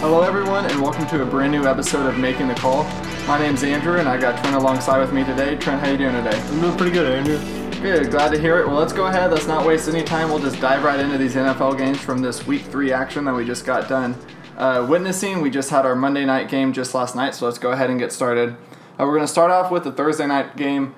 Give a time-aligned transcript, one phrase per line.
[0.00, 2.84] Hello, everyone, and welcome to a brand new episode of Making the Call.
[3.26, 5.56] My name's Andrew, and I got Trent alongside with me today.
[5.56, 6.40] Trent, how you doing today?
[6.40, 7.82] I'm doing pretty good, Andrew.
[7.82, 8.66] Good, glad to hear it.
[8.66, 9.30] Well, let's go ahead.
[9.30, 10.30] Let's not waste any time.
[10.30, 13.44] We'll just dive right into these NFL games from this Week Three action that we
[13.44, 14.16] just got done
[14.56, 15.42] uh, witnessing.
[15.42, 17.98] We just had our Monday night game just last night, so let's go ahead and
[17.98, 18.56] get started.
[18.98, 20.94] Uh, we're going to start off with the Thursday night game.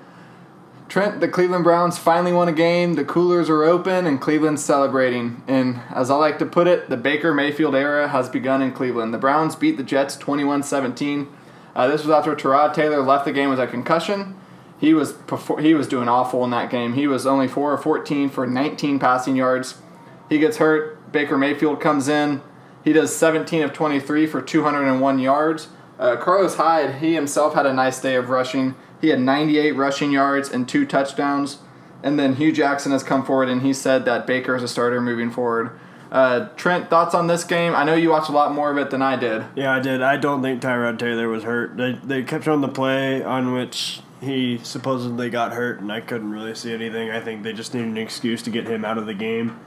[0.93, 2.93] Trent, the Cleveland Browns finally won a game.
[2.93, 5.41] The coolers are open, and Cleveland's celebrating.
[5.47, 9.11] And as I like to put it, the Baker Mayfield era has begun in Cleveland.
[9.11, 11.27] The Browns beat the Jets 21 17.
[11.75, 14.35] Uh, this was after Tyrod Taylor left the game with a concussion.
[14.79, 15.15] He was
[15.59, 16.93] he was doing awful in that game.
[16.93, 19.81] He was only 4 or 14 for 19 passing yards.
[20.29, 21.11] He gets hurt.
[21.11, 22.43] Baker Mayfield comes in.
[22.83, 25.69] He does 17 of 23 for 201 yards.
[25.97, 28.75] Uh, Carlos Hyde, he himself had a nice day of rushing.
[29.03, 31.57] He had 98 rushing yards and two touchdowns.
[32.01, 35.01] And then Hue Jackson has come forward and he said that Baker is a starter
[35.01, 35.77] moving forward.
[36.09, 37.75] Uh, Trent, thoughts on this game?
[37.75, 39.43] I know you watched a lot more of it than I did.
[39.57, 40.01] Yeah, I did.
[40.01, 41.75] I don't think Tyrod Taylor was hurt.
[41.75, 46.31] They, they kept on the play on which he supposedly got hurt, and I couldn't
[46.31, 47.09] really see anything.
[47.09, 49.59] I think they just needed an excuse to get him out of the game.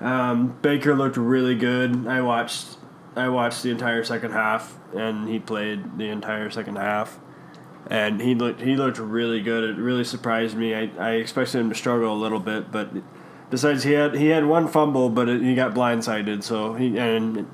[0.00, 2.06] Um, Baker looked really good.
[2.06, 2.76] I watched
[3.16, 7.18] I watched the entire second half, and he played the entire second half,
[7.88, 9.64] and he looked he looked really good.
[9.64, 10.74] It really surprised me.
[10.74, 12.90] I, I expected him to struggle a little bit, but
[13.50, 16.42] besides he had he had one fumble, but it, he got blindsided.
[16.42, 17.50] So he and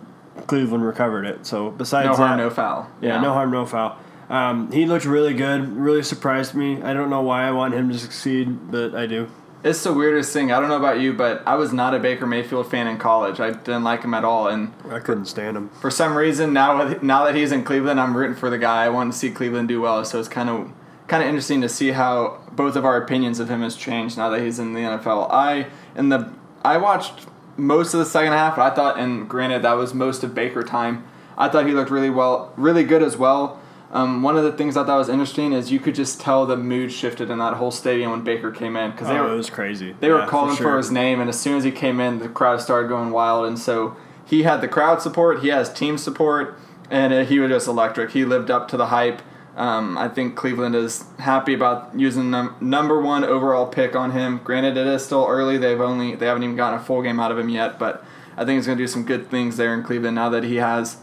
[0.46, 1.46] Cleveland recovered it.
[1.46, 2.90] So besides no harm, that, no foul.
[3.00, 3.98] Yeah, yeah, no harm, no foul.
[4.28, 5.68] Um, he looked really good.
[5.68, 6.80] Really surprised me.
[6.82, 9.28] I don't know why I want him to succeed, but I do.
[9.62, 10.50] It's the weirdest thing.
[10.50, 13.40] I don't know about you, but I was not a Baker Mayfield fan in college.
[13.40, 15.68] I didn't like him at all, and I couldn't stand him.
[15.80, 18.84] For some reason, now now that he's in Cleveland, I'm rooting for the guy.
[18.84, 20.02] I want to see Cleveland do well.
[20.04, 20.72] So it's kind of
[21.08, 24.30] kind of interesting to see how both of our opinions of him has changed now
[24.30, 25.30] that he's in the NFL.
[25.30, 26.32] I in the
[26.64, 27.26] I watched
[27.58, 28.58] most of the second half.
[28.58, 31.04] I thought, and granted, that was most of Baker time.
[31.36, 33.59] I thought he looked really well, really good as well.
[33.92, 36.56] Um, one of the things I thought was interesting is you could just tell the
[36.56, 39.36] mood shifted in that whole stadium when Baker came in because oh, they were it
[39.36, 39.96] was crazy.
[39.98, 40.72] They yeah, were calling for, sure.
[40.72, 43.46] for, his name, and as soon as he came in, the crowd started going wild.
[43.46, 46.56] And so he had the crowd support, he has team support,
[46.88, 48.12] and uh, he was just electric.
[48.12, 49.22] He lived up to the hype.
[49.56, 54.40] Um, I think Cleveland is happy about using num- number one overall pick on him.
[54.44, 57.32] Granted, it is still early; they've only they haven't even gotten a full game out
[57.32, 58.04] of him yet, but
[58.36, 60.56] I think he's going to do some good things there in Cleveland now that he
[60.56, 60.98] has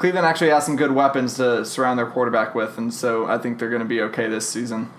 [0.00, 3.58] Cleveland actually has some good weapons to surround their quarterback with, and so I think
[3.58, 4.90] they're going to be okay this season.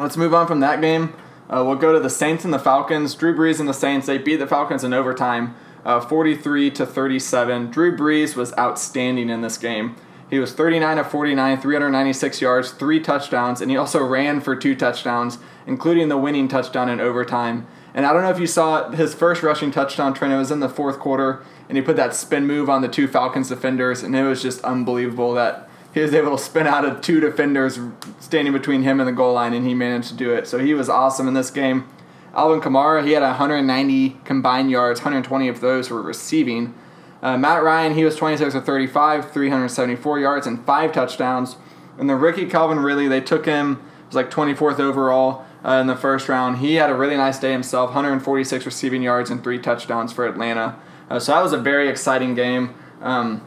[0.00, 1.12] Let's move on from that game.
[1.50, 3.16] Uh, we'll go to the Saints and the Falcons.
[3.16, 7.72] Drew Brees and the Saints they beat the Falcons in overtime, uh, 43 to 37.
[7.72, 9.96] Drew Brees was outstanding in this game.
[10.30, 14.76] He was 39 of 49, 396 yards, three touchdowns, and he also ran for two
[14.76, 17.66] touchdowns, including the winning touchdown in overtime.
[17.92, 20.32] And I don't know if you saw his first rushing touchdown, Trent.
[20.32, 23.06] It was in the fourth quarter and he put that spin move on the two
[23.06, 27.00] Falcons defenders, and it was just unbelievable that he was able to spin out of
[27.00, 27.78] two defenders
[28.20, 30.46] standing between him and the goal line, and he managed to do it.
[30.46, 31.88] So he was awesome in this game.
[32.34, 36.74] Alvin Kamara, he had 190 combined yards, 120 of those were receiving.
[37.22, 41.56] Uh, Matt Ryan, he was 26 of 35, 374 yards, and five touchdowns.
[41.98, 45.96] And the rookie Calvin Ridley, they took him, was like 24th overall uh, in the
[45.96, 46.58] first round.
[46.58, 50.78] He had a really nice day himself, 146 receiving yards and three touchdowns for Atlanta.
[51.10, 52.74] Uh, so that was a very exciting game.
[53.00, 53.44] Um,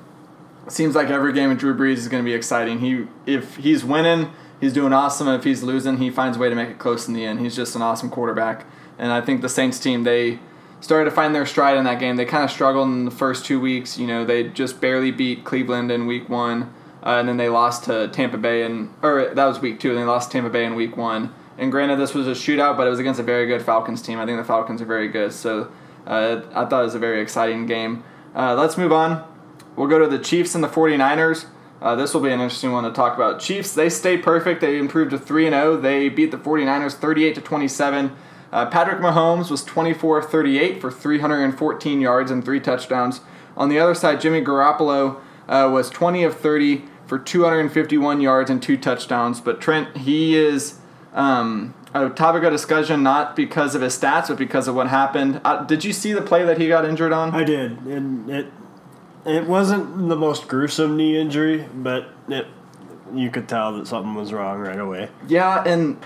[0.67, 2.79] seems like every game with Drew Brees is going to be exciting.
[2.79, 5.27] He if he's winning, he's doing awesome.
[5.27, 7.39] If he's losing, he finds a way to make it close in the end.
[7.39, 8.65] He's just an awesome quarterback.
[8.97, 10.39] And I think the Saints team they
[10.79, 12.15] started to find their stride in that game.
[12.15, 13.97] They kind of struggled in the first two weeks.
[13.97, 16.73] You know, they just barely beat Cleveland in week one,
[17.03, 19.89] uh, and then they lost to Tampa Bay and or that was week two.
[19.89, 21.33] And they lost to Tampa Bay in week one.
[21.57, 24.19] And granted, this was a shootout, but it was against a very good Falcons team.
[24.19, 25.33] I think the Falcons are very good.
[25.33, 25.71] So
[26.05, 28.03] uh, I thought it was a very exciting game.
[28.35, 29.27] Uh, let's move on.
[29.75, 31.45] We'll go to the Chiefs and the 49ers.
[31.81, 33.39] Uh, this will be an interesting one to talk about.
[33.39, 34.61] Chiefs, they stayed perfect.
[34.61, 35.77] They improved to 3 0.
[35.77, 38.15] They beat the 49ers 38 to 27.
[38.51, 43.21] Uh, Patrick Mahomes was 24 of 38 for 314 yards and three touchdowns.
[43.57, 48.61] On the other side, Jimmy Garoppolo uh, was 20 of 30 for 251 yards and
[48.61, 49.41] two touchdowns.
[49.41, 50.79] But Trent, he is
[51.13, 55.41] um, a topic of discussion not because of his stats, but because of what happened.
[55.43, 57.33] Uh, did you see the play that he got injured on?
[57.33, 58.47] I did, and it
[59.25, 62.47] it wasn't the most gruesome knee injury, but it
[63.13, 65.09] you could tell that something was wrong right away.
[65.27, 65.97] Yeah, and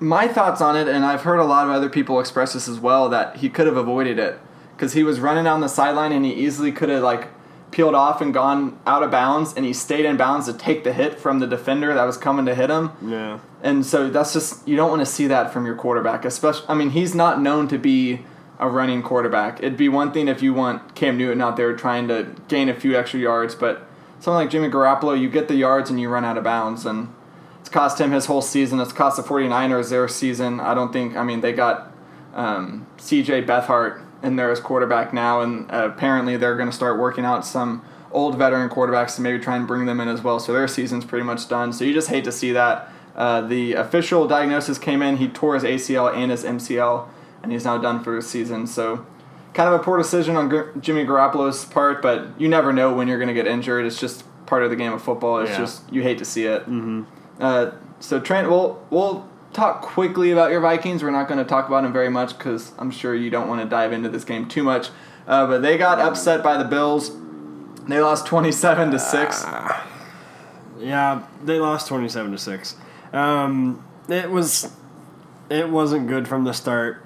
[0.00, 2.78] my thoughts on it, and I've heard a lot of other people express this as
[2.78, 4.38] well, that he could have avoided it
[4.76, 7.28] because he was running down the sideline and he easily could have like
[7.70, 10.92] peeled off and gone out of bounds, and he stayed in bounds to take the
[10.92, 12.92] hit from the defender that was coming to hit him.
[13.04, 13.40] Yeah.
[13.62, 16.66] And so that's just you don't want to see that from your quarterback, especially.
[16.68, 18.20] I mean, he's not known to be
[18.58, 19.58] a running quarterback.
[19.58, 22.74] It'd be one thing if you want Cam Newton out there trying to gain a
[22.74, 23.86] few extra yards, but
[24.20, 26.84] someone like Jimmy Garoppolo, you get the yards and you run out of bounds.
[26.84, 27.12] And
[27.60, 28.80] it's cost him his whole season.
[28.80, 30.58] It's cost the 49ers their season.
[30.58, 31.92] I don't think, I mean, they got
[32.34, 36.98] um, CJ Beathard in there as quarterback now, and uh, apparently they're going to start
[36.98, 40.40] working out some old veteran quarterbacks to maybe try and bring them in as well.
[40.40, 41.72] So their season's pretty much done.
[41.72, 42.90] So you just hate to see that.
[43.14, 45.16] Uh, the official diagnosis came in.
[45.18, 47.06] He tore his ACL and his MCL,
[47.42, 48.66] and he's now done for the season.
[48.66, 49.04] So
[49.54, 53.08] kind of a poor decision on G- Jimmy Garoppolo's part, but you never know when
[53.08, 53.84] you're going to get injured.
[53.86, 55.40] It's just part of the game of football.
[55.40, 55.58] It's Yeah.
[55.58, 56.62] just you hate to see it.
[56.62, 57.02] Mm-hmm.
[57.40, 59.27] Uh, so Trent, we'll we'll
[59.58, 61.02] talk quickly about your Vikings.
[61.02, 63.60] We're not going to talk about them very much because I'm sure you don't want
[63.60, 64.88] to dive into this game too much.
[65.26, 67.10] Uh, but they got upset by the Bills.
[67.86, 69.44] They lost 27 to six.
[70.78, 72.76] Yeah, they lost twenty seven to six.
[73.12, 74.72] Um, it was,
[75.50, 77.04] it wasn't good from the start.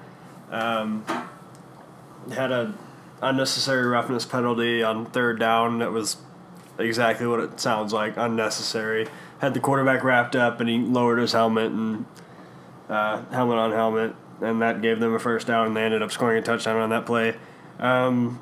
[0.51, 1.03] Um,
[2.33, 2.73] had a
[3.21, 5.79] unnecessary roughness penalty on third down.
[5.79, 6.17] That was
[6.77, 9.07] exactly what it sounds like, unnecessary.
[9.39, 12.05] Had the quarterback wrapped up and he lowered his helmet and
[12.89, 15.67] uh, helmet on helmet, and that gave them a first down.
[15.67, 17.35] And they ended up scoring a touchdown on that play.
[17.79, 18.39] Um,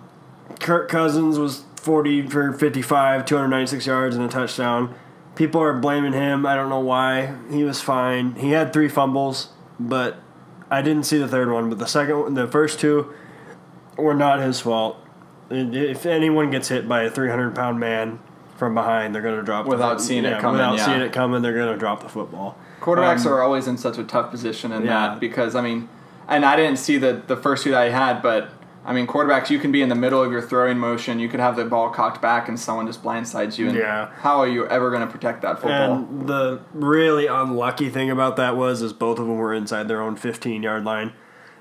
[0.60, 4.94] Kirk Cousins was 40 for 55, 296 yards and a touchdown.
[5.36, 6.46] People are blaming him.
[6.46, 7.36] I don't know why.
[7.50, 8.36] He was fine.
[8.36, 9.50] He had three fumbles,
[9.80, 10.18] but
[10.70, 11.70] I didn't see the third one.
[11.70, 13.14] But the second, the first two
[13.98, 14.98] were not his fault.
[15.50, 18.20] If anyone gets hit by a 300 pound man
[18.58, 20.86] from behind, they're going to drop Without fo- seeing it coming, Without yeah.
[20.86, 22.58] seeing it coming, they're going to drop the football.
[22.82, 25.10] Quarterbacks Um, are always in such a tough position in Yeah.
[25.10, 25.88] that because I mean,
[26.28, 28.50] and I didn't see the the first two that I had, but
[28.84, 31.40] I mean, quarterbacks you can be in the middle of your throwing motion, you could
[31.40, 33.68] have the ball cocked back, and someone just blindsides you.
[33.70, 34.08] And Yeah.
[34.22, 35.94] how are you ever going to protect that football?
[35.98, 40.02] And the really unlucky thing about that was is both of them were inside their
[40.02, 41.14] own 15 yard line,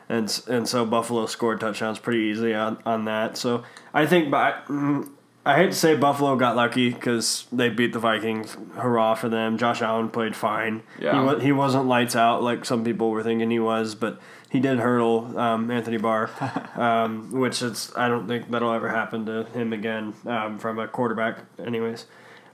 [0.08, 3.37] and and so Buffalo scored touchdowns pretty easily on, on that.
[3.37, 5.08] So I think, mm,
[5.50, 8.56] I hate to say Buffalo got lucky because they beat the Vikings.
[8.76, 9.58] Hurrah for them!
[9.58, 10.82] Josh Allen played fine.
[11.00, 11.19] Yeah.
[11.19, 14.20] he, wa- he wasn't lights out like some people were thinking he was, but
[14.50, 16.31] he did hurdle um, Anthony Barr,
[16.76, 20.87] um, which is I don't think that'll ever happen to him again um, from a
[20.87, 22.06] quarterback, anyways.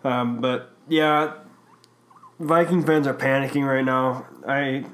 [0.02, 1.34] Um, but yeah,
[2.38, 4.26] Viking fans are panicking right now.
[4.46, 4.84] I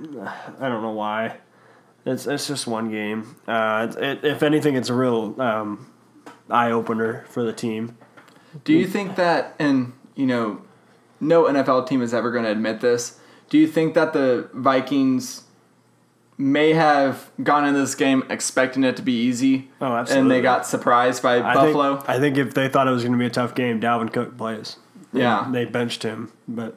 [0.61, 1.39] I don't know why.
[2.05, 3.37] It's it's just one game.
[3.47, 5.92] Uh, it, if anything, it's a real um,
[6.53, 7.97] eye opener for the team.
[8.65, 10.63] Do you think that, and you know,
[11.21, 13.19] no NFL team is ever going to admit this.
[13.49, 15.45] Do you think that the Vikings
[16.39, 20.67] may have gone into this game expecting it to be easy, Oh, and they got
[20.67, 21.97] surprised by I Buffalo?
[21.97, 24.13] Think, I think if they thought it was going to be a tough game, Dalvin
[24.13, 24.77] Cook plays.
[25.13, 25.47] Yeah.
[25.51, 26.77] they benched him, but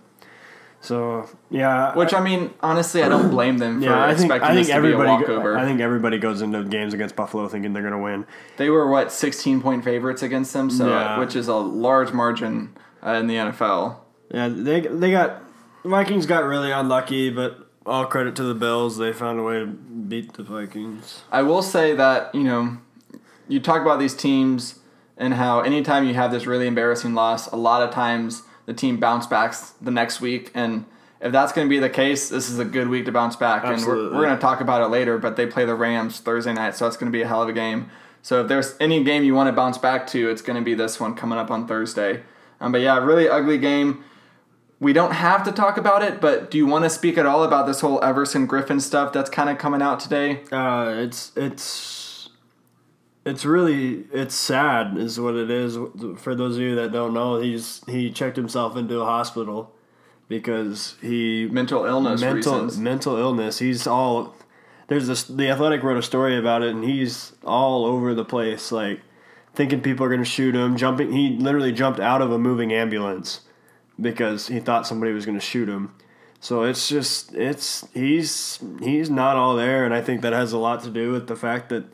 [0.81, 1.95] so yeah.
[1.95, 4.67] Which I mean, honestly, I don't blame them for yeah, I think expecting I think
[4.67, 5.09] this to be a everybody.
[5.09, 5.57] walkover.
[5.57, 8.25] I think everybody goes into games against Buffalo thinking they're going to win.
[8.57, 11.19] they were what 16 point favorites against them, so Yeah.
[11.19, 12.75] which is a large margin
[13.05, 13.97] uh, in the NFL.
[14.31, 15.41] Yeah, they they got
[15.83, 18.97] Vikings got really unlucky, but all credit to the Bills.
[18.97, 21.21] They found a way to beat the Vikings.
[21.31, 22.77] I will say that you know,
[23.47, 24.79] you talk about these teams
[25.17, 28.97] and how anytime you have this really embarrassing loss, a lot of times the team
[28.97, 30.85] bounce backs the next week, and
[31.21, 33.63] if that's going to be the case, this is a good week to bounce back.
[33.63, 34.17] And we're, Absolutely.
[34.17, 36.87] we're going to talk about it later, but they play the Rams Thursday night, so
[36.87, 37.89] it's going to be a hell of a game.
[38.21, 40.73] So if there's any game you want to bounce back to, it's going to be
[40.73, 42.23] this one coming up on Thursday.
[42.59, 44.03] Um, but yeah, really ugly game.
[44.79, 47.43] We don't have to talk about it, but do you want to speak at all
[47.43, 50.43] about this whole Everson Griffen stuff that's kind of coming out today?
[50.51, 52.04] Uh, it's it's
[53.25, 55.77] it's really it's sad, is what it is.
[56.17, 59.73] For those of you that don't know, he's he checked himself into a hospital
[60.27, 62.77] because he Mental illness mental reasons.
[62.77, 63.59] mental illness.
[63.59, 64.35] He's all
[64.87, 65.23] there's this.
[65.23, 69.01] The Athletic wrote a story about it, and he's all over the place, like
[69.55, 70.77] thinking people are going to shoot him.
[70.77, 73.41] Jumping, he literally jumped out of a moving ambulance
[73.99, 75.95] because he thought somebody was going to shoot him.
[76.39, 80.59] So it's just it's he's he's not all there, and I think that has a
[80.59, 81.85] lot to do with the fact that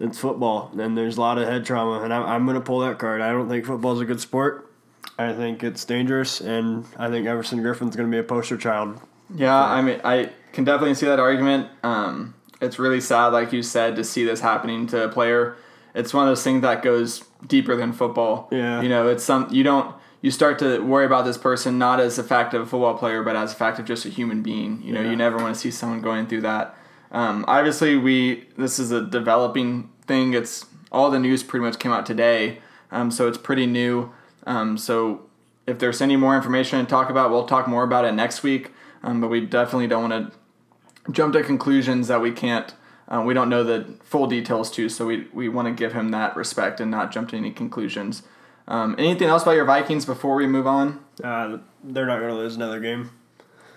[0.00, 2.80] it's football and there's a lot of head trauma, and I'm, I'm going to pull
[2.80, 3.20] that card.
[3.20, 4.70] I don't think football's a good sport.
[5.18, 9.00] I think it's dangerous, and I think Everson Griffen's going to be a poster child
[9.34, 11.68] Yeah, I mean, I can definitely see that argument.
[11.82, 15.56] Um, it's really sad, like you said, to see this happening to a player.
[15.94, 18.48] It's one of those things that goes deeper than football.
[18.52, 18.80] Yeah.
[18.82, 22.18] You know, it's some you don't you start to worry about this person not as
[22.18, 24.82] a fact of a football player, but as a fact of just a human being.
[24.82, 25.10] You know, Yeah.
[25.10, 26.76] you never want to see someone going through that.
[27.10, 30.34] Um, obviously, we this is a developing thing.
[30.34, 32.58] It's all the news pretty much came out today,
[32.90, 34.12] um, so it's pretty new.
[34.46, 35.26] Um, so
[35.66, 38.72] if there's any more information to talk about, we'll talk more about it next week.
[39.02, 42.74] Um, but we definitely don't want to jump to conclusions that we can't.
[43.08, 46.10] Uh, we don't know the full details too, so we we want to give him
[46.10, 48.22] that respect and not jump to any conclusions.
[48.66, 51.00] Um, anything else about your Vikings before we move on?
[51.24, 53.10] Uh, they're not going to lose another game.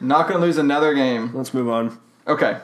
[0.01, 1.31] Not going to lose another game.
[1.33, 1.97] Let's move on.
[2.27, 2.57] Okay.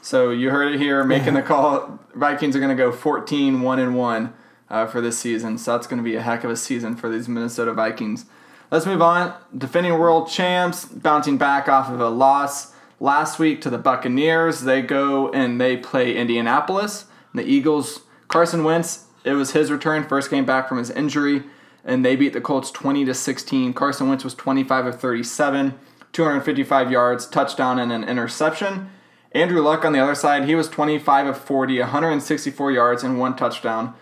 [0.00, 1.98] So you heard it here, making the call.
[2.14, 4.34] Vikings are going to go 14 1 and 1
[4.70, 5.58] uh, for this season.
[5.58, 8.26] So that's going to be a heck of a season for these Minnesota Vikings.
[8.70, 9.34] Let's move on.
[9.56, 14.62] Defending world champs, bouncing back off of a loss last week to the Buccaneers.
[14.62, 17.06] They go and they play Indianapolis.
[17.34, 21.44] The Eagles, Carson Wentz, it was his return, first game back from his injury,
[21.84, 23.72] and they beat the Colts 20 to 16.
[23.74, 25.78] Carson Wentz was 25 of 37,
[26.12, 28.90] 255 yards, touchdown, and an interception.
[29.32, 33.36] Andrew Luck on the other side, he was 25 of 40, 164 yards, and one
[33.36, 33.94] touchdown.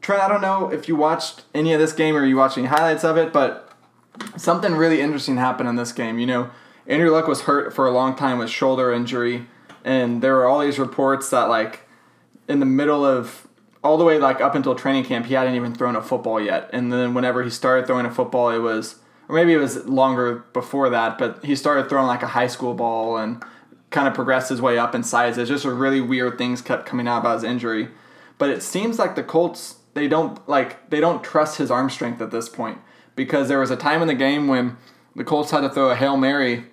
[0.00, 3.04] Trent, I don't know if you watched any of this game or you watching highlights
[3.04, 3.72] of it, but
[4.36, 6.18] something really interesting happened in this game.
[6.18, 6.50] You know,
[6.86, 9.46] Andrew Luck was hurt for a long time with shoulder injury,
[9.84, 11.80] and there were all these reports that like
[12.48, 13.48] in the middle of
[13.82, 16.70] all the way like up until training camp, he hadn't even thrown a football yet.
[16.72, 18.96] And then whenever he started throwing a football, it was
[19.28, 22.74] or maybe it was longer before that, but he started throwing like a high school
[22.74, 23.42] ball and
[23.90, 25.38] kind of progressed his way up in size.
[25.38, 27.88] It's just really weird things kept coming out about his injury.
[28.36, 32.20] But it seems like the Colts they don't like they don't trust his arm strength
[32.20, 32.78] at this point
[33.16, 34.76] because there was a time in the game when
[35.16, 36.66] the Colts had to throw a Hail Mary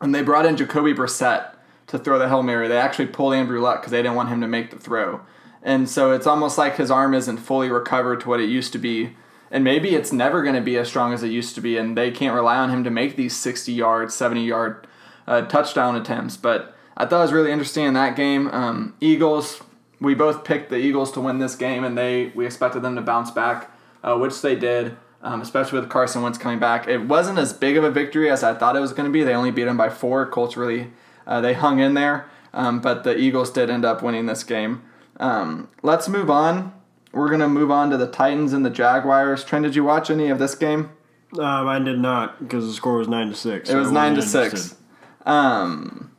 [0.00, 1.54] and they brought in Jacoby Brissett
[1.88, 2.68] to throw the Hail Mary.
[2.68, 5.20] They actually pulled Andrew Luck because they didn't want him to make the throw.
[5.62, 8.78] And so it's almost like his arm isn't fully recovered to what it used to
[8.78, 9.16] be.
[9.50, 11.96] And maybe it's never going to be as strong as it used to be, and
[11.96, 14.86] they can't rely on him to make these 60 yard, 70 yard
[15.26, 16.36] uh, touchdown attempts.
[16.36, 18.48] But I thought it was really interesting in that game.
[18.48, 19.62] Um, Eagles,
[20.00, 23.02] we both picked the Eagles to win this game, and they we expected them to
[23.02, 23.70] bounce back,
[24.02, 26.88] uh, which they did um, especially with Carson Wentz coming back.
[26.88, 29.22] It wasn't as big of a victory as I thought it was going to be.
[29.22, 30.26] They only beat them by four.
[30.26, 30.90] Colts really
[31.26, 34.82] uh, they hung in there, um, but the Eagles did end up winning this game.
[35.18, 36.74] Um, let's move on.
[37.12, 39.44] We're gonna move on to the Titans and the Jaguars.
[39.44, 40.90] Trent, did you watch any of this game?
[41.38, 43.68] Um, I did not because the score was nine to six.
[43.68, 44.76] So it was nine to six.
[45.24, 46.12] Um,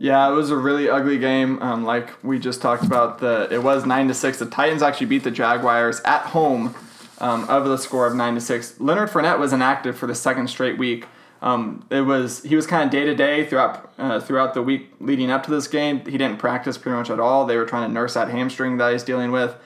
[0.00, 1.60] Yeah, it was a really ugly game.
[1.60, 4.38] Um, like we just talked about, the it was nine to six.
[4.38, 6.74] The Titans actually beat the Jaguars at home
[7.18, 8.78] um, of the score of nine to six.
[8.78, 11.06] Leonard Fournette was inactive for the second straight week.
[11.42, 14.92] Um, it was he was kind of day to day throughout uh, throughout the week
[15.00, 16.00] leading up to this game.
[16.04, 17.44] He didn't practice pretty much at all.
[17.44, 19.56] They were trying to nurse that hamstring that he's dealing with,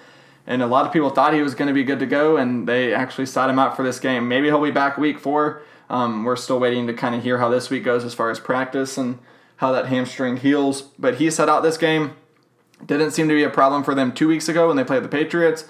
[0.47, 2.69] and a lot of people thought he was going to be good to go, and
[2.69, 4.29] they actually sat him out for this game.
[4.29, 5.63] Maybe he'll be back week four.
[5.89, 8.41] Um, we're still waiting to kind of hear how this week goes as far as
[8.41, 9.19] practice and
[9.57, 10.83] how that hamstring heals.
[10.99, 12.17] But he set out this game.
[12.85, 15.09] Didn't seem to be a problem for them two weeks ago when they played the
[15.09, 15.67] Patriots.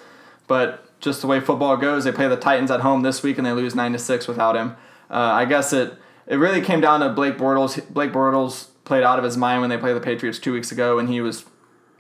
[0.46, 3.46] But just the way football goes, they play the Titans at home this week and
[3.46, 4.76] they lose nine to six without him.
[5.10, 5.94] Uh, I guess it
[6.26, 7.86] it really came down to Blake Bortles.
[7.92, 10.98] Blake Bortles played out of his mind when they played the Patriots two weeks ago,
[10.98, 11.44] and he was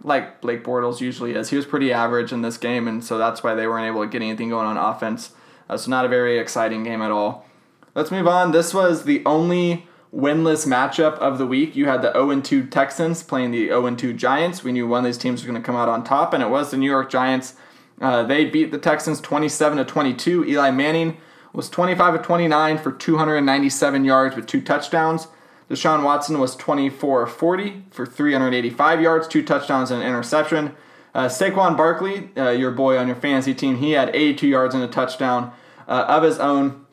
[0.04, 1.50] like Blake Bortles usually is.
[1.50, 4.08] He was pretty average in this game, and so that's why they weren't able to
[4.08, 5.32] get anything going on offense.
[5.68, 7.46] Uh, so not a very exciting game at all.
[7.94, 8.52] Let's move on.
[8.52, 11.76] This was the only winless matchup of the week.
[11.76, 14.64] You had the 0 2 Texans playing the 0 2 Giants.
[14.64, 16.50] We knew one of these teams was going to come out on top, and it
[16.50, 17.54] was the New York Giants.
[18.00, 20.44] Uh, they beat the Texans 27 to 22.
[20.46, 21.18] Eli Manning
[21.52, 25.28] was 25 of 29 for 297 yards with two touchdowns.
[25.72, 30.76] Deshaun Watson was 24 of 40 for 385 yards, two touchdowns, and an interception.
[31.14, 34.84] Uh, Saquon Barkley, uh, your boy on your fantasy team, he had 82 yards and
[34.84, 35.50] a touchdown
[35.88, 36.84] uh, of his own.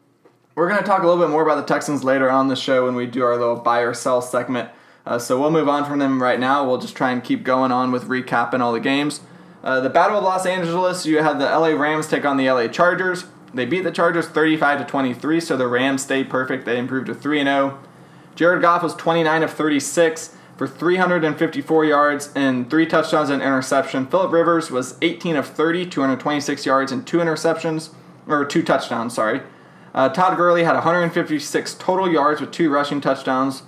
[0.55, 2.85] We're going to talk a little bit more about the Texans later on the show
[2.85, 4.69] when we do our little buy or sell segment.
[5.05, 6.65] Uh, so we'll move on from them right now.
[6.65, 9.19] We'll just try and keep going on with recapping all the games.
[9.61, 12.69] Uh, the Battle of Los Angeles, you had the LA Rams take on the LA
[12.69, 13.25] Chargers.
[13.53, 16.65] They beat the Chargers 35 to 23, so the Rams stayed perfect.
[16.65, 17.79] They improved to 3 0.
[18.39, 24.07] Jared Goff was 29 of 36 for 354 yards and three touchdowns and interception.
[24.07, 27.89] Philip Rivers was 18 of 30, 226 yards and two interceptions,
[28.27, 29.41] or two touchdowns, sorry.
[29.93, 33.63] Uh, Todd Gurley had 156 total yards with two rushing touchdowns.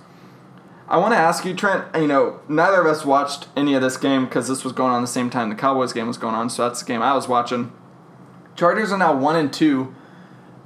[0.88, 1.94] I want to ask you, Trent.
[1.94, 5.02] You know, neither of us watched any of this game because this was going on
[5.02, 7.28] the same time the Cowboys game was going on, so that's the game I was
[7.28, 7.72] watching.
[8.56, 9.94] Chargers are now one and two,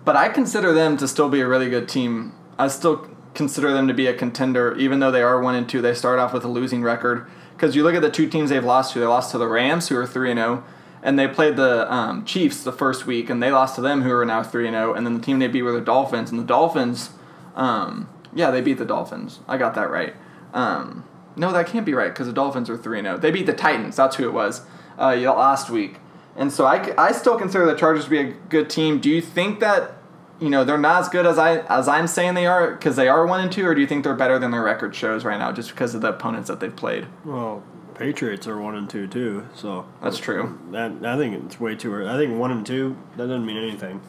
[0.05, 2.35] but I consider them to still be a really good team.
[2.57, 5.81] I still consider them to be a contender, even though they are one and two.
[5.81, 8.65] They start off with a losing record because you look at the two teams they've
[8.65, 8.99] lost to.
[8.99, 10.71] They lost to the Rams, who are three and zero, oh,
[11.03, 14.13] and they played the um, Chiefs the first week, and they lost to them, who
[14.13, 14.91] are now three and zero.
[14.91, 17.11] Oh, and then the team they beat were the Dolphins, and the Dolphins,
[17.55, 19.41] um, yeah, they beat the Dolphins.
[19.47, 20.15] I got that right.
[20.53, 21.05] Um,
[21.37, 23.17] no, that can't be right because the Dolphins are three and zero.
[23.17, 23.21] Oh.
[23.21, 23.97] They beat the Titans.
[23.97, 24.63] That's who it was
[24.99, 25.99] uh, last week.
[26.35, 29.01] And so I, I still consider the Chargers to be a good team.
[29.01, 29.96] Do you think that
[30.41, 33.09] you know they're not as good as I as I'm saying they are because they
[33.09, 35.39] are one and two, or do you think they're better than their record shows right
[35.39, 37.07] now just because of the opponents that they've played?
[37.25, 37.63] Well,
[37.95, 40.59] Patriots are one and two too, so That's true.
[40.73, 42.11] that I think it's way too early.
[42.11, 44.01] I think one and two that doesn't mean anything.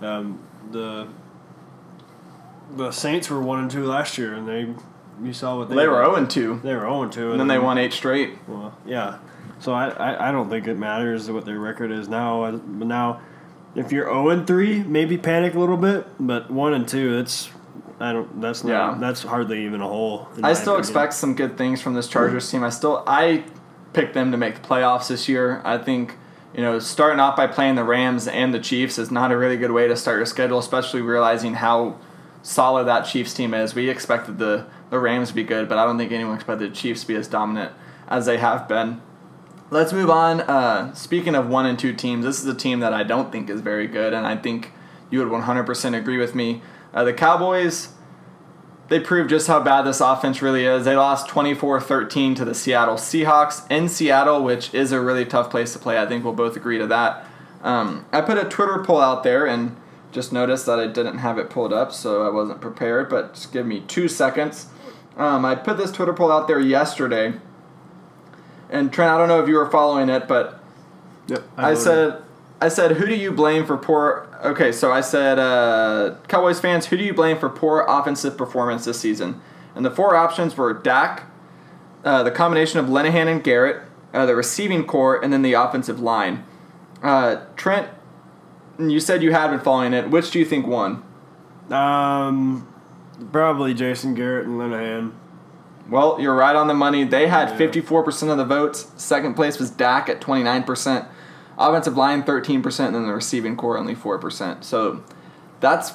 [0.00, 0.38] Um,
[0.70, 1.08] the
[2.74, 4.74] the Saints were one and two last year, and they
[5.22, 7.40] you saw what they They were zero and two, They were zero and two, and
[7.40, 8.36] then they won eight straight.
[8.48, 9.18] Well, yeah.
[9.58, 12.50] So I, I, I don't think it matters what their record is now.
[12.50, 13.20] But now,
[13.76, 16.06] if you're zero and three, maybe panic a little bit.
[16.18, 17.50] But one and two, it's
[18.00, 18.40] I don't.
[18.40, 18.70] That's not.
[18.70, 18.98] Yeah.
[18.98, 20.28] That's hardly even a hole.
[20.42, 20.78] I still opinion.
[20.80, 22.64] expect some good things from this Chargers team.
[22.64, 23.44] I still I
[23.92, 25.62] picked them to make the playoffs this year.
[25.64, 26.14] I think
[26.54, 29.56] you know starting off by playing the Rams and the Chiefs is not a really
[29.56, 31.98] good way to start your schedule, especially realizing how
[32.42, 33.74] solid that Chiefs team is.
[33.74, 36.76] We expected the the Rams to be good, but I don't think anyone expected the
[36.76, 37.72] Chiefs to be as dominant
[38.08, 39.00] as they have been.
[39.68, 40.42] Let's move on.
[40.42, 43.50] Uh, speaking of one and two teams, this is a team that I don't think
[43.50, 44.70] is very good, and I think
[45.10, 46.62] you would 100% agree with me.
[46.94, 47.88] Uh, the Cowboys,
[48.88, 50.84] they proved just how bad this offense really is.
[50.84, 55.50] They lost 24 13 to the Seattle Seahawks in Seattle, which is a really tough
[55.50, 55.98] place to play.
[55.98, 57.26] I think we'll both agree to that.
[57.62, 59.76] Um, I put a Twitter poll out there and
[60.12, 63.52] just noticed that I didn't have it pulled up, so I wasn't prepared, but just
[63.52, 64.68] give me two seconds.
[65.16, 67.34] Um, I put this Twitter poll out there yesterday.
[68.70, 70.60] And Trent, I don't know if you were following it, but
[71.28, 71.42] Yep.
[71.56, 71.78] I voted.
[71.82, 72.22] said,
[72.60, 74.28] I said, who do you blame for poor?
[74.44, 78.84] Okay, so I said, uh, Cowboys fans, who do you blame for poor offensive performance
[78.84, 79.40] this season?
[79.74, 81.24] And the four options were Dak,
[82.04, 83.82] uh, the combination of Linehan and Garrett,
[84.14, 86.44] uh, the receiving corps, and then the offensive line.
[87.02, 87.88] Uh, Trent,
[88.78, 90.10] you said you had been following it.
[90.10, 91.02] Which do you think won?
[91.70, 92.66] Um,
[93.32, 95.12] probably Jason Garrett and Linehan.
[95.88, 97.04] Well, you're right on the money.
[97.04, 97.56] They had Yeah.
[97.56, 98.88] 54% of the votes.
[98.96, 101.06] Second place was Dak at 29%.
[101.58, 104.64] Offensive line 13%, and then the receiving corps only 4%.
[104.64, 105.02] So
[105.60, 105.92] that's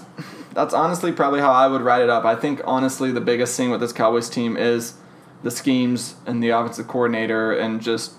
[0.53, 2.25] that's honestly probably how I would write it up.
[2.25, 4.95] I think honestly the biggest thing with this Cowboys team is
[5.43, 8.13] the schemes and the offensive coordinator and just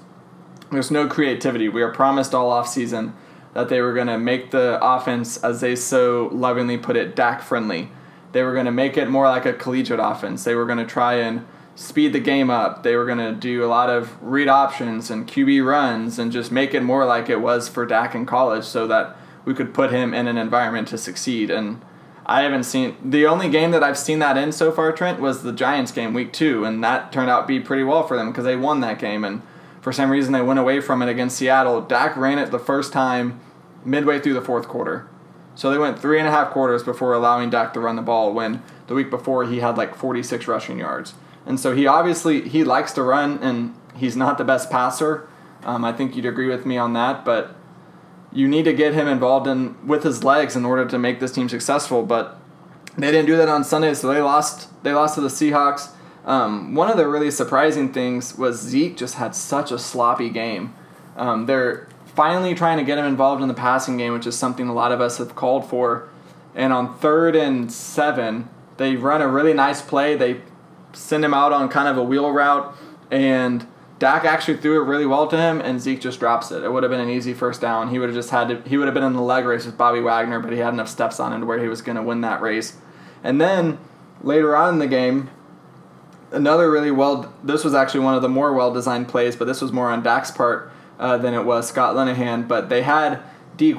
[0.71, 1.69] there's no creativity.
[1.69, 3.13] We are promised all offseason
[3.55, 7.43] that they were going to make the offense, as they so lovingly put it, Dak
[7.43, 7.91] friendly.
[8.33, 10.45] They were going to make it more like a collegiate offense.
[10.45, 12.83] They were going to try and speed the game up.
[12.83, 16.53] They were going to do a lot of read options and QB runs and just
[16.53, 19.91] make it more like it was for Dak in college so that we could put
[19.91, 21.51] him in an environment to succeed.
[21.51, 21.81] And
[22.27, 25.43] I haven't seen the only game that I've seen that in so far, Trent, was
[25.43, 28.29] the Giants game week two, and that turned out to be pretty well for them
[28.31, 29.25] because they won that game.
[29.25, 29.43] And
[29.81, 31.81] for some reason, they went away from it against Seattle.
[31.81, 33.41] Dak ran it the first time
[33.85, 35.09] midway through the fourth quarter.
[35.55, 38.33] So they went three and a half quarters before allowing Dak to run the ball
[38.33, 41.15] when the week before he had like 46 rushing yards.
[41.47, 45.29] And so he obviously he likes to run and he's not the best passer.
[45.65, 47.55] Um, I think you'd agree with me on that, but
[48.33, 51.33] you need to get him involved in with his legs in order to make this
[51.33, 52.05] team successful.
[52.05, 52.39] But
[52.97, 54.69] they didn't do that on Sunday, so they lost.
[54.83, 55.91] They lost to the Seahawks.
[56.25, 60.75] Um, one of the really surprising things was Zeke just had such a sloppy game.
[61.17, 64.69] Um, they're finally trying to get him involved in the passing game, which is something
[64.69, 66.09] a lot of us have called for.
[66.55, 70.15] And on third and seven, they run a really nice play.
[70.15, 70.43] They
[70.93, 72.75] send him out on kind of a wheel route,
[73.11, 73.67] and
[73.99, 76.65] Dak actually threw it really well to him, and Zeke just drops it.
[76.65, 77.91] It would have been an easy first down.
[77.91, 78.69] He would have just had to.
[78.69, 80.89] He would have been in the leg race with Bobby Wagner, but he had enough
[80.89, 82.77] steps on him to where he was going to win that race.
[83.23, 83.79] And then
[84.21, 85.31] later on in the game,
[86.33, 87.33] another really well.
[87.45, 90.03] This was actually one of the more well designed plays, but this was more on
[90.03, 92.49] Dak's part uh, than it was Scott Linehan.
[92.49, 93.23] But they had
[93.59, 93.77] Zeke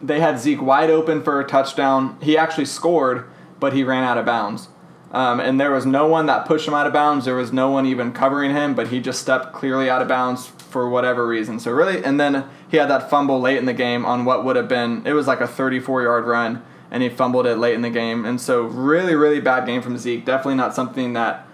[0.00, 2.16] they had Zeke wide open for a touchdown.
[2.22, 4.68] He actually scored, but he ran out of bounds.
[5.12, 7.24] Um, and there was no one that pushed him out of bounds.
[7.24, 10.46] There was no one even covering him, but he just stepped clearly out of bounds
[10.46, 11.58] for whatever reason.
[11.58, 14.54] So really, and then he had that fumble late in the game on what would
[14.56, 17.82] have been it was like a 34 yard run, and he fumbled it late in
[17.82, 18.24] the game.
[18.24, 20.24] And so really, really bad game from Zeke.
[20.24, 21.46] Definitely not something that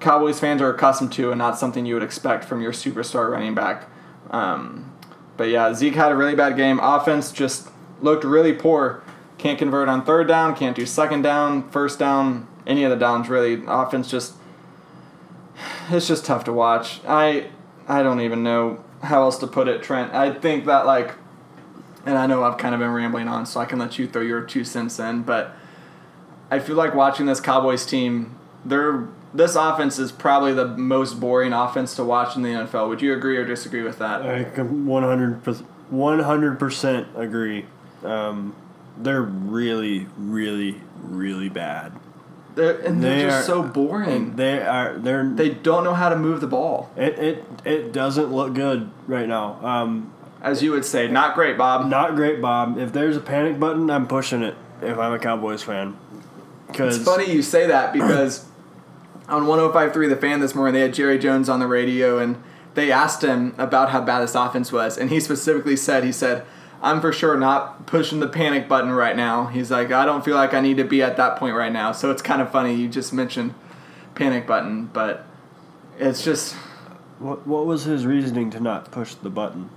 [0.00, 3.54] Cowboys fans are accustomed to, and not something you would expect from your superstar running
[3.54, 3.88] back.
[4.30, 4.92] Um,
[5.38, 6.78] but yeah, Zeke had a really bad game.
[6.78, 7.70] Offense just
[8.02, 9.02] looked really poor.
[9.44, 13.28] Can't convert on third down, can't do second down, first down, any of the downs
[13.28, 13.62] really.
[13.66, 14.36] Offense just
[15.90, 17.02] it's just tough to watch.
[17.06, 17.50] I
[17.86, 20.14] I don't even know how else to put it, Trent.
[20.14, 21.16] I think that like
[22.06, 24.22] and I know I've kind of been rambling on, so I can let you throw
[24.22, 25.54] your two cents in, but
[26.50, 31.52] I feel like watching this Cowboys team, they're this offense is probably the most boring
[31.52, 32.88] offense to watch in the NFL.
[32.88, 34.22] Would you agree or disagree with that?
[34.22, 37.66] I can 100 percent agree.
[38.02, 38.56] Um,
[38.98, 41.92] they're really, really, really bad.
[42.54, 44.36] They're, and they're They just are- so boring.
[44.36, 44.96] They are.
[44.96, 45.28] They're.
[45.28, 46.90] They don't know how to move the ball.
[46.96, 49.58] It, it it doesn't look good right now.
[49.66, 51.08] Um, as you would say.
[51.08, 51.86] Not great, Bob.
[51.88, 52.78] Not great, Bob.
[52.78, 54.54] If there's a panic button, I'm pushing it.
[54.82, 55.96] If I'm a Cowboys fan,
[56.68, 58.44] because It's funny you say that because
[59.28, 62.42] on 105.3 The Fan this morning, they had Jerry Jones on the radio and
[62.74, 64.98] they asked him about how bad this offense was.
[64.98, 66.44] And he specifically said, he said,
[66.84, 69.46] I'm for sure not pushing the panic button right now.
[69.46, 71.92] He's like, I don't feel like I need to be at that point right now.
[71.92, 73.54] So it's kind of funny you just mentioned
[74.14, 75.24] panic button, but
[75.98, 76.54] it's just
[77.18, 79.70] What what was his reasoning to not push the button?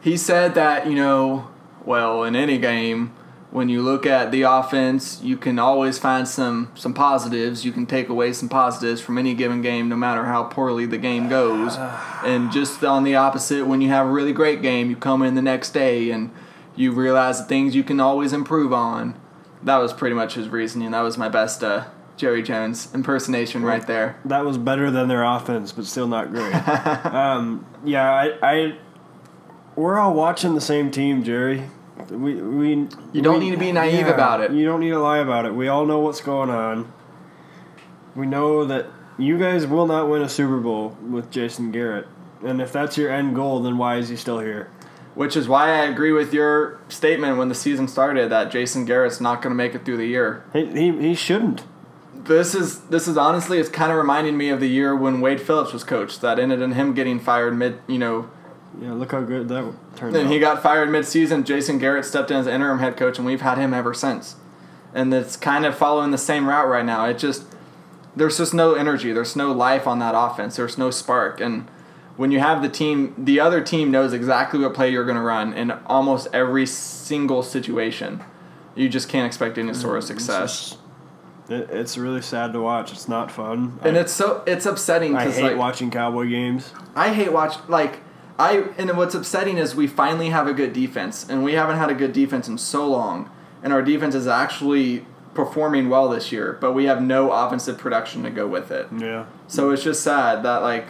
[0.00, 1.48] he said that you know
[1.84, 3.10] well in any game
[3.50, 7.86] when you look at the offense you can always find some some positives you can
[7.86, 11.76] take away some positives from any given game no matter how poorly the game goes
[12.22, 15.34] and just on the opposite when you have a really great game you come in
[15.34, 16.30] the next day and
[16.76, 19.18] you realize the things you can always improve on
[19.62, 21.84] that was pretty much his reasoning that was my best uh,
[22.16, 26.54] jerry jones impersonation right there That was better than their offense, but still not great.
[27.06, 28.78] um, yeah, I, I,
[29.76, 31.68] we're all watching the same team, Jerry.
[32.10, 34.50] We we You don't need to be naive about it.
[34.52, 35.54] You don't need to lie about it.
[35.54, 36.92] We all know what's going on.
[38.14, 38.86] We know that
[39.18, 42.06] you guys will not win a Super Bowl with Jason Garrett,
[42.44, 44.70] and if that's your end goal, then why is he still here?
[45.14, 49.20] Which is why I agree with your statement when the season started that Jason Garrett's
[49.20, 50.44] not going to make it through the year.
[50.52, 51.64] He he, he shouldn't.
[52.14, 55.40] This is this is honestly it's kind of reminding me of the year when Wade
[55.40, 58.28] Phillips was coached that ended in him getting fired mid, you know,
[58.80, 60.32] Yeah, look how good that turned then out.
[60.32, 61.44] he got fired mid-season.
[61.44, 64.36] Jason Garrett stepped in as interim head coach and we've had him ever since.
[64.94, 67.04] And it's kind of following the same route right now.
[67.04, 67.44] It just
[68.16, 69.12] there's just no energy.
[69.12, 70.56] There's no life on that offense.
[70.56, 71.68] There's no spark and
[72.16, 75.22] when you have the team, the other team knows exactly what play you're going to
[75.22, 78.22] run in almost every single situation.
[78.74, 80.68] You just can't expect any sort of mm, It's success.
[80.70, 80.78] just-
[81.48, 82.92] it, it's really sad to watch.
[82.92, 83.78] It's not fun.
[83.82, 86.72] And I, it's so it's upsetting I hate like watching Cowboy games.
[86.96, 88.00] I hate watch like
[88.38, 91.90] I and what's upsetting is we finally have a good defense and we haven't had
[91.90, 93.30] a good defense in so long
[93.62, 98.22] and our defense is actually performing well this year but we have no offensive production
[98.22, 98.88] to go with it.
[98.96, 99.26] Yeah.
[99.46, 100.88] So it's just sad that like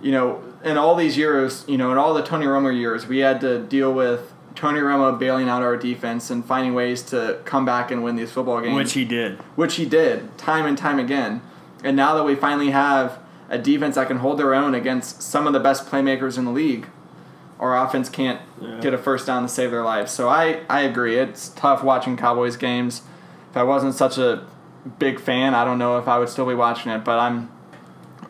[0.00, 3.18] you know in all these years, you know, in all the Tony Romo years, we
[3.18, 7.64] had to deal with Tony Romo bailing out our defense and finding ways to come
[7.64, 9.38] back and win these football games Which he did.
[9.56, 11.40] which he did time and time again.
[11.82, 13.18] And now that we finally have
[13.48, 16.50] a defense that can hold their own against some of the best playmakers in the
[16.50, 16.86] league,
[17.58, 18.80] our offense can't Yeah.
[18.80, 20.12] get a first down to save their lives.
[20.12, 21.16] So I, I agree.
[21.16, 23.02] It's tough watching Cowboys games.
[23.50, 24.44] If I wasn't such a
[24.98, 27.50] big fan, I don't know if I would still be watching it, but I'm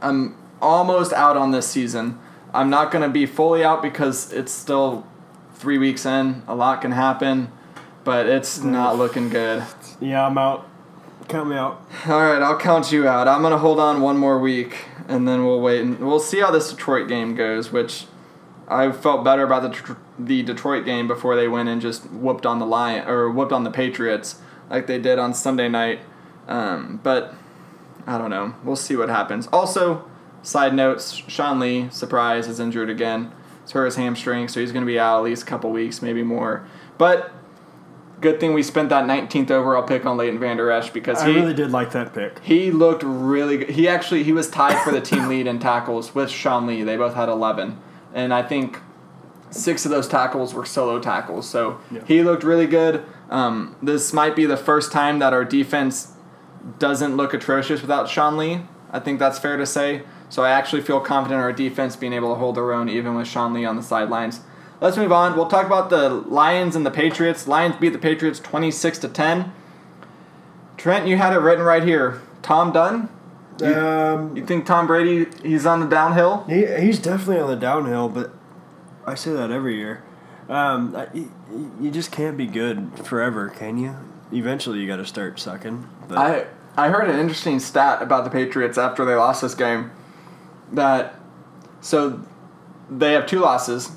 [0.03, 2.19] I'm almost out on this season.
[2.53, 5.07] I'm not going to be fully out because it's still
[5.55, 6.43] 3 weeks in.
[6.49, 7.53] A lot can happen,
[8.05, 9.65] but it's not looking good.
[10.01, 10.67] Yeah, I'm out.
[11.29, 11.85] Count me out.
[12.07, 13.29] All right, I'll count you out.
[13.29, 16.51] I'm gonna hold on one more week, and then we'll wait and we'll see how
[16.51, 17.71] this Detroit game goes.
[17.71, 18.07] Which
[18.67, 22.59] I felt better about the the Detroit game before they went and just whooped on
[22.59, 26.01] the Lion or whooped on the Patriots like they did on Sunday night.
[26.49, 27.35] Um, but
[28.09, 28.55] I don't know.
[28.65, 29.47] We'll see what happens.
[29.53, 30.05] Also,
[30.43, 33.33] side notes: Sean Lee, surprise, is injured again.
[33.63, 36.23] It's hurt his hamstring, so he's gonna be out at least a couple weeks, maybe
[36.23, 36.67] more.
[36.99, 37.33] But
[38.21, 41.35] good thing we spent that 19th overall pick on Leighton Vander Esch because I he
[41.37, 42.39] really did like that pick.
[42.43, 43.71] he looked really good.
[43.71, 46.83] He actually he was tied for the team lead in tackles with Sean Lee.
[46.83, 47.79] They both had 11.
[48.13, 48.79] And I think
[49.51, 51.49] six of those tackles were solo tackles.
[51.49, 52.01] So Yeah.
[52.07, 53.05] he looked really good.
[53.31, 56.13] Um, this might be the first time that our defense
[56.79, 58.63] doesn't look atrocious without Sean Lee.
[58.93, 60.03] I think that's fair to say.
[60.31, 63.15] So I actually feel confident in our defense being able to hold their own even
[63.17, 64.41] with Sean Lee on the sidelines.
[64.81, 65.37] Let's move on.
[65.37, 67.47] We'll talk about the Lions and the Patriots.
[67.47, 69.53] Lions beat the Patriots 26 to 10.
[70.79, 72.23] Trent, you had it written right here.
[72.43, 73.11] Tom Dunn?
[73.63, 76.45] Um, You think Tom Brady he's on the downhill?
[76.49, 78.33] he, he's definitely on the downhill, but
[79.07, 80.03] I say that every year.
[80.49, 81.31] Um, I, you,
[81.81, 83.97] you just can't be good forever, can you?
[84.33, 85.87] Eventually, you got to start sucking.
[86.09, 89.91] But I I heard an interesting stat about the Patriots after they lost this game.
[90.73, 91.17] That
[91.81, 92.21] so
[92.91, 93.93] they have two losses,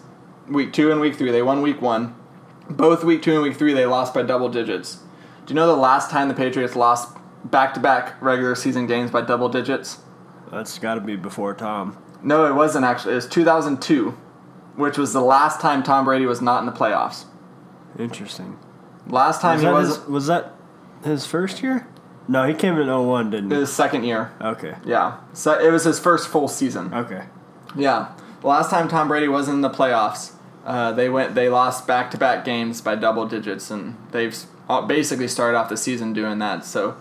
[0.47, 1.31] week two and week three.
[1.31, 2.15] They won week one.
[2.69, 4.99] Both week two and week three they lost by double digits.
[5.45, 9.12] Do you know the last time the Patriots lost back to back regular season games
[9.12, 9.99] by double digits?
[10.51, 11.97] that's got to be before Tom.
[12.21, 13.13] No, it wasn't actually.
[13.13, 14.12] It was 2002,
[14.75, 17.25] which was the last time Tom Brady was not in the playoffs.
[17.97, 18.57] Interesting.
[19.07, 20.53] Last time Was he was his, was that
[21.03, 21.88] his first year?
[22.27, 23.57] No, he came in 01, didn't he?
[23.57, 24.31] his second year.
[24.41, 24.75] Okay.
[24.86, 26.93] Yeah, so it was his first full season.
[26.93, 27.23] Okay.
[27.75, 30.33] Yeah, the last time Tom Brady was in the playoffs,
[30.65, 34.36] uh, they went they lost back to back games by double digits, and they've
[34.69, 36.63] uh, basically started off the season doing that.
[36.65, 36.95] So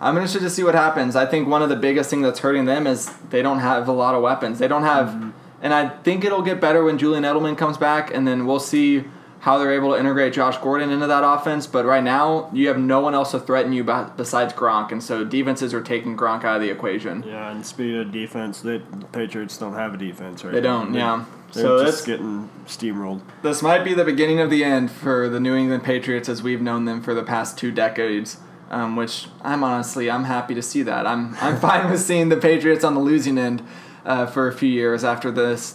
[0.00, 1.16] I'm interested to see what happens.
[1.16, 3.92] I think one of the biggest things that's hurting them is they don't have a
[3.92, 4.58] lot of weapons.
[4.58, 8.26] They don't have And I think it'll get better when Julian Edelman comes back, and
[8.26, 9.04] then we'll see
[9.40, 11.66] how they're able to integrate Josh Gordon into that offense.
[11.66, 15.24] But right now, you have no one else to threaten you besides Gronk, and so
[15.24, 17.22] defenses are taking Gronk out of the equation.
[17.26, 20.94] Yeah, and speaking of defense, they, the Patriots don't have a defense right They don't,
[20.94, 21.24] yeah.
[21.52, 23.22] They're So just getting steamrolled.
[23.42, 26.60] this might be the beginning of the end for the New England Patriots as we've
[26.62, 28.38] known them for the past two decades.
[28.70, 31.04] Um, which I'm honestly I'm happy to see that.
[31.04, 33.64] I'm I'm fine with seeing the Patriots on the losing end
[34.04, 35.74] uh, for a few years after this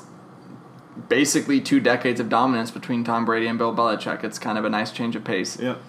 [1.10, 4.24] basically two decades of dominance between Tom Brady and Bill Belichick.
[4.24, 5.60] It's kind of a nice change of pace.
[5.60, 5.82] Yep.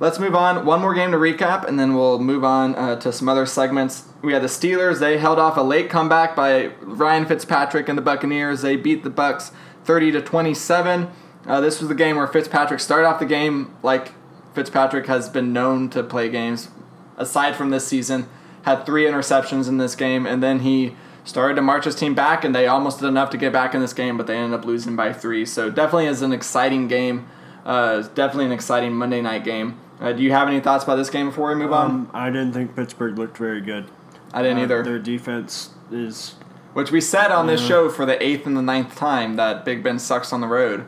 [0.00, 0.64] Let's move on.
[0.64, 4.04] One more game to recap, and then we'll move on uh, to some other segments.
[4.22, 5.00] We had the Steelers.
[5.00, 8.62] They held off a late comeback by Ryan Fitzpatrick and the Buccaneers.
[8.62, 9.50] They beat the Bucs
[9.84, 11.10] 30 to 27.
[11.46, 14.12] Uh, this was the game where Fitzpatrick started off the game like
[14.54, 16.68] Fitzpatrick has been known to play games.
[17.16, 18.28] Aside from this season,
[18.62, 20.94] had three interceptions in this game, and then he
[21.28, 23.80] started to march his team back, and they almost did enough to get back in
[23.80, 25.44] this game, but they ended up losing by three.
[25.44, 27.28] So definitely is an exciting game.
[27.66, 29.78] Uh, definitely an exciting Monday night game.
[30.00, 31.90] Uh, do you have any thoughts about this game before we move on?
[31.90, 33.90] Um, I didn't think Pittsburgh looked very good.
[34.32, 34.82] I didn't Uh, either.
[34.82, 36.34] Their defense is
[36.72, 39.82] Which we said on this show for the eighth and the ninth time that Big
[39.82, 40.86] Ben sucks on the road,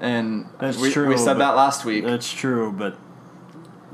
[0.00, 2.04] and That's we, true, we said that last week.
[2.04, 2.96] That's true, but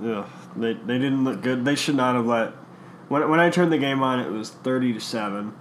[0.05, 0.27] ugh,
[0.57, 1.65] they they didn't look good.
[1.65, 2.53] They should not have let.
[3.09, 5.55] When when I turned the game on, it was thirty to seven,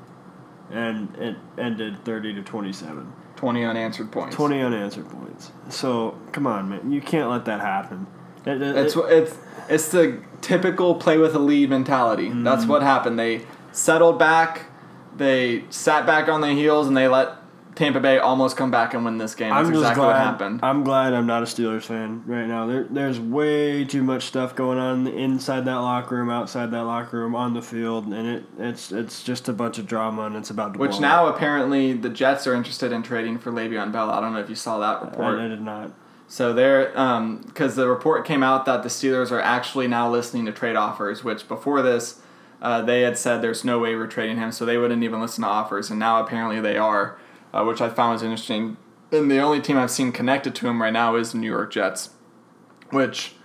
[0.72, 3.12] and it ended thirty to twenty seven.
[3.36, 4.36] Twenty unanswered points.
[4.36, 5.52] Twenty unanswered points.
[5.70, 8.06] So come on, man, you can't let that happen.
[8.46, 9.38] It- it- It's it- it's
[9.70, 12.30] it's the typical play with a lead mentality.
[12.34, 12.70] That's Mm.
[12.70, 13.18] what happened.
[13.20, 14.66] They settled back,
[15.16, 17.34] they sat back on their heels, and they let
[17.76, 19.50] Tampa Bay almost come back and win this game.
[19.50, 20.08] That's I'm just exactly glad.
[20.08, 20.60] what happened.
[20.64, 22.66] I'm glad I'm not a Steelers fan right now.
[22.66, 27.20] There, there's way too much stuff going on inside that locker room, outside that locker
[27.20, 30.50] room, on the field, and it it's it's just a bunch of drama, and it's
[30.50, 34.10] about to Which now apparently the Jets are interested in trading for Le'Veon Bell.
[34.10, 35.40] I don't know if you saw that report.
[35.40, 35.92] I, I did not.
[36.28, 36.90] So they're
[37.46, 41.24] because the report came out that the Steelers are actually now listening to trade offers,
[41.24, 42.22] which before this
[42.62, 45.44] uh, they had said there's no way we're trading him, so they wouldn't even listen
[45.44, 47.18] to offers, and now apparently they are,
[47.54, 48.78] uh, which I found was interesting.
[49.12, 51.72] And the only team I've seen connected to him right now is the New York
[51.72, 52.12] Jets,
[52.92, 53.36] which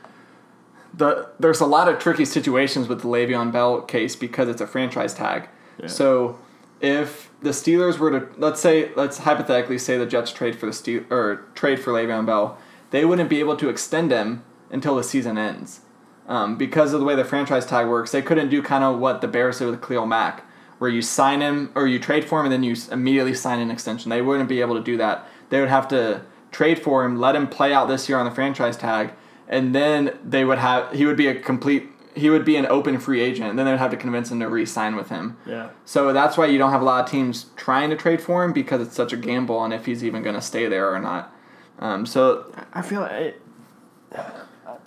[0.92, 4.66] the there's a lot of tricky situations with the Le'Veon Bell case because it's a
[4.66, 5.48] franchise tag.
[5.80, 5.86] Yeah.
[5.86, 6.38] So
[6.80, 10.72] if the Steelers were to let's say let's hypothetically say the Jets trade for the
[10.72, 12.58] Steel or trade for Le'Veon Bell,
[12.90, 15.80] they wouldn't be able to extend him until the season ends.
[16.26, 19.20] Um, because of the way the franchise tag works, they couldn't do kind of what
[19.20, 20.44] the Bears did with Khalil Mack,
[20.85, 23.70] where you sign him or you trade for him and then you immediately sign an
[23.70, 24.11] extension.
[24.11, 25.27] They wouldn't be able to do that.
[25.49, 26.20] They would have to
[26.53, 29.12] trade for him, let him play out this year on the franchise tag,
[29.49, 32.99] and then they would have he would be a complete he would be an open
[32.99, 33.49] free agent.
[33.49, 35.38] And then they would have to convince him to re-sign with him.
[35.47, 35.70] Yeah.
[35.87, 38.53] So that's why you don't have a lot of teams trying to trade for him
[38.53, 41.35] because it's such a gamble on if he's even going to stay there or not.
[41.79, 43.40] Um, so I feel like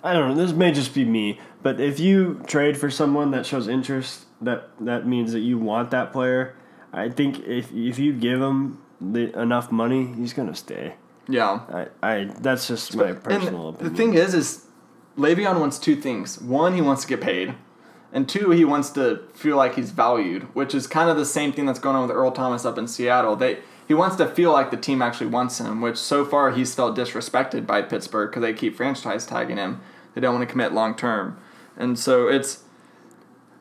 [0.04, 0.46] I don't know.
[0.46, 4.70] This may just be me, but if you trade for someone that shows interest, that
[4.80, 6.54] that means that you want that player.
[6.92, 10.94] I think if if you give him the, enough money, he's gonna stay.
[11.28, 13.92] yeah, I, I that's just my personal opinion.
[13.92, 14.66] the thing is, is
[15.16, 16.40] Le'Veon wants two things.
[16.40, 17.54] One, he wants to get paid,
[18.12, 21.52] and two, he wants to feel like he's valued, which is kind of the same
[21.52, 23.36] thing that's going on with Earl Thomas up in Seattle.
[23.36, 26.74] They he wants to feel like the team actually wants him, which so far he's
[26.74, 29.80] felt disrespected by Pittsburgh because they keep franchise tagging him.
[30.14, 31.38] They don't want to commit long term,
[31.76, 32.64] and so it's.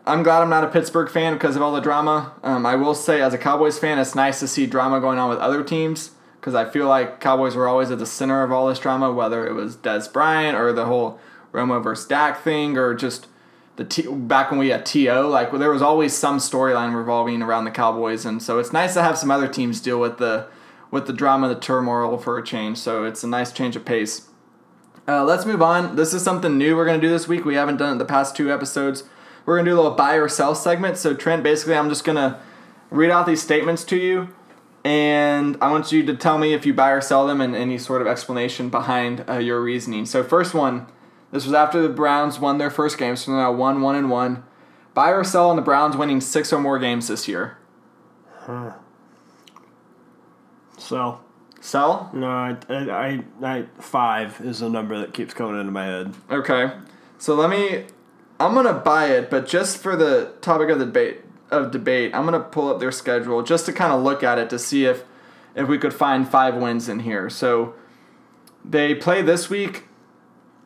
[0.07, 2.33] I'm glad I'm not a Pittsburgh fan because of all the drama.
[2.41, 5.29] Um, I will say, as a Cowboys fan, it's nice to see drama going on
[5.29, 8.67] with other teams because I feel like Cowboys were always at the center of all
[8.69, 11.19] this drama, whether it was Dez Bryant or the whole
[11.51, 13.27] Romo versus Dak thing, or just
[13.75, 15.23] the T- back when we had To.
[15.23, 19.03] Like there was always some storyline revolving around the Cowboys, and so it's nice to
[19.03, 20.47] have some other teams deal with the
[20.89, 22.77] with the drama, the turmoil for a change.
[22.77, 24.29] So it's a nice change of pace.
[25.05, 25.97] Uh, let's move on.
[25.97, 27.43] This is something new we're going to do this week.
[27.43, 29.03] We haven't done it the past two episodes.
[29.47, 30.97] We're going to do a little buy or sell segment.
[30.97, 32.37] So, Trent, basically, I'm just going to
[32.91, 34.27] read out these statements to you,
[34.83, 37.77] and I want you to tell me if you buy or sell them and any
[37.77, 40.05] sort of explanation behind uh, your reasoning.
[40.05, 40.87] So, first one
[41.31, 44.09] this was after the Browns won their first game, so they're now 1 1 and
[44.09, 44.43] 1.
[44.93, 47.57] Buy or sell on the Browns winning six or more games this year?
[50.77, 51.19] so
[51.59, 52.09] Sell?
[52.13, 56.13] no, I, I, I, I five is the number that keeps coming into my head.
[56.31, 56.71] Okay.
[57.17, 57.85] So let me
[58.39, 62.13] I'm going to buy it, but just for the topic of the debate of debate,
[62.13, 64.59] I'm going to pull up their schedule just to kind of look at it to
[64.59, 65.03] see if
[65.55, 67.29] if we could find 5 wins in here.
[67.31, 67.73] So
[68.63, 69.85] they play this week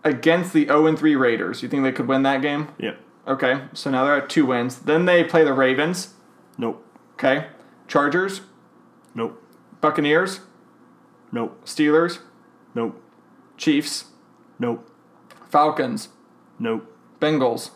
[0.04, 1.64] against the 0 3 Raiders.
[1.64, 2.70] You think they could win that game?
[2.80, 2.98] Yep.
[3.28, 3.62] Okay.
[3.74, 4.80] So now they're at 2 wins.
[4.80, 6.16] Then they play the Ravens,
[6.58, 6.86] Nope.
[7.14, 7.48] okay?
[7.88, 8.42] Chargers,
[9.16, 9.42] Nope.
[9.80, 10.42] Buccaneers,
[11.32, 11.64] Nope.
[11.66, 12.20] Steelers,
[12.76, 13.02] Nope.
[13.58, 14.06] Chiefs,
[14.60, 14.90] Nope.
[15.50, 16.10] Falcons,
[16.60, 16.91] Nope.
[17.22, 17.70] Bengals.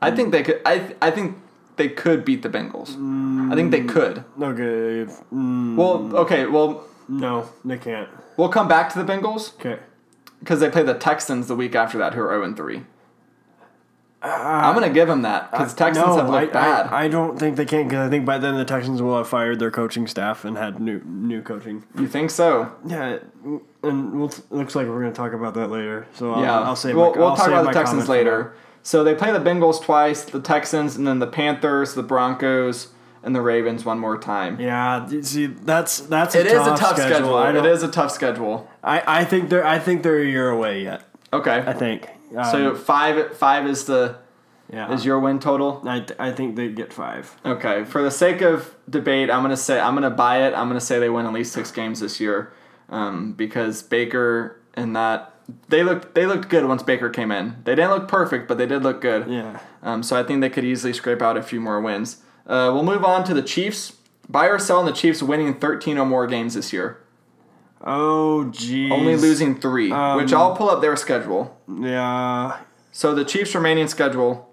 [0.00, 0.60] I think they could.
[0.64, 1.36] I I think
[1.76, 2.90] they could beat the Bengals.
[3.50, 4.24] I think they could.
[4.40, 5.10] Okay.
[5.32, 6.46] Mm, Well, okay.
[6.46, 8.08] Well, no, they can't.
[8.36, 9.78] we'll come back to the Bengals Okay.
[10.40, 12.82] because they play the Texans the week after that, who are zero and three.
[14.20, 16.86] I'm gonna give them that because Texans Uh, no, have looked I, bad.
[16.92, 19.28] I, I don't think they can because I think by then the Texans will have
[19.28, 21.84] fired their coaching staff and had new new coaching.
[21.96, 22.72] you think so?
[22.84, 23.18] Yeah,
[23.82, 26.06] and we'll, looks like we're going to talk about that later.
[26.14, 28.54] So I'll, Yeah, I'll say we'll, my, we'll I'll talk about the Texans later.
[28.82, 32.88] So they play the Bengals twice, the Texans, and then the Panthers, the Broncos,
[33.22, 34.60] and the Ravens one more time.
[34.60, 37.34] Yeah, see, that's that's a It is tough a tough schedule.
[37.34, 38.70] I, It a tough schedule.
[38.82, 41.02] I, I think they're I think they're a year away yet.
[41.32, 41.62] Okay.
[41.66, 42.08] I think.
[42.36, 44.16] Um, so five five is the
[44.72, 45.82] yeah, is your win total.
[45.86, 47.34] I, I think they get five.
[47.44, 47.84] Okay.
[47.84, 50.54] For the sake of debate, I'm gonna say I'm gonna buy it.
[50.54, 52.52] I'm gonna say they win at least six games this year,
[52.88, 55.34] um, because Baker and that
[55.68, 57.56] they looked they looked good once Baker came in.
[57.64, 59.30] They didn't look perfect, but they did look good.
[59.30, 59.60] Yeah.
[59.82, 62.18] Um, so I think they could easily scrape out a few more wins.
[62.46, 63.94] Uh, we'll move on to the Chiefs.
[64.28, 66.98] Buy or sell on the Chiefs winning 13 or more games this year.
[67.82, 68.90] Oh, geez.
[68.90, 71.56] Only losing three, Um, which I'll pull up their schedule.
[71.80, 72.58] Yeah.
[72.92, 74.52] So the Chiefs' remaining schedule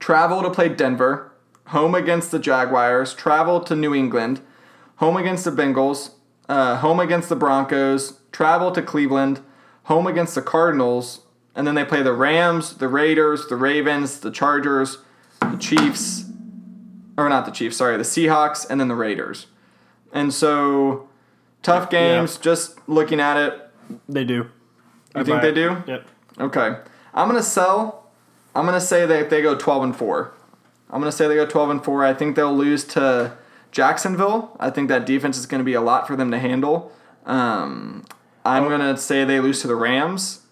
[0.00, 1.32] travel to play Denver,
[1.68, 4.40] home against the Jaguars, travel to New England,
[4.96, 6.10] home against the Bengals,
[6.52, 9.40] uh, home against the Broncos, travel to Cleveland,
[9.84, 11.20] home against the Cardinals,
[11.54, 14.98] and then they play the Rams, the Raiders, the Ravens, the Chargers,
[15.40, 16.26] the Chiefs,
[17.16, 19.46] or not the Chiefs, sorry, the Seahawks, and then the Raiders.
[20.12, 21.08] And so,
[21.62, 23.70] tough games, just looking at it.
[24.06, 24.50] They do.
[25.16, 25.82] You think they do?
[25.86, 26.06] Yep.
[26.38, 26.76] Okay.
[27.14, 28.10] I'm gonna sell.
[28.54, 30.34] I'm gonna say that they go 12 and four.
[30.90, 32.04] I'm gonna say they go 12 and four.
[32.04, 33.38] I think they'll lose to
[33.72, 34.56] Jacksonville.
[34.60, 36.92] I think that defense is gonna be a lot for them to handle.
[37.26, 38.04] Um,
[38.44, 40.42] I'm gonna say they lose to the Rams.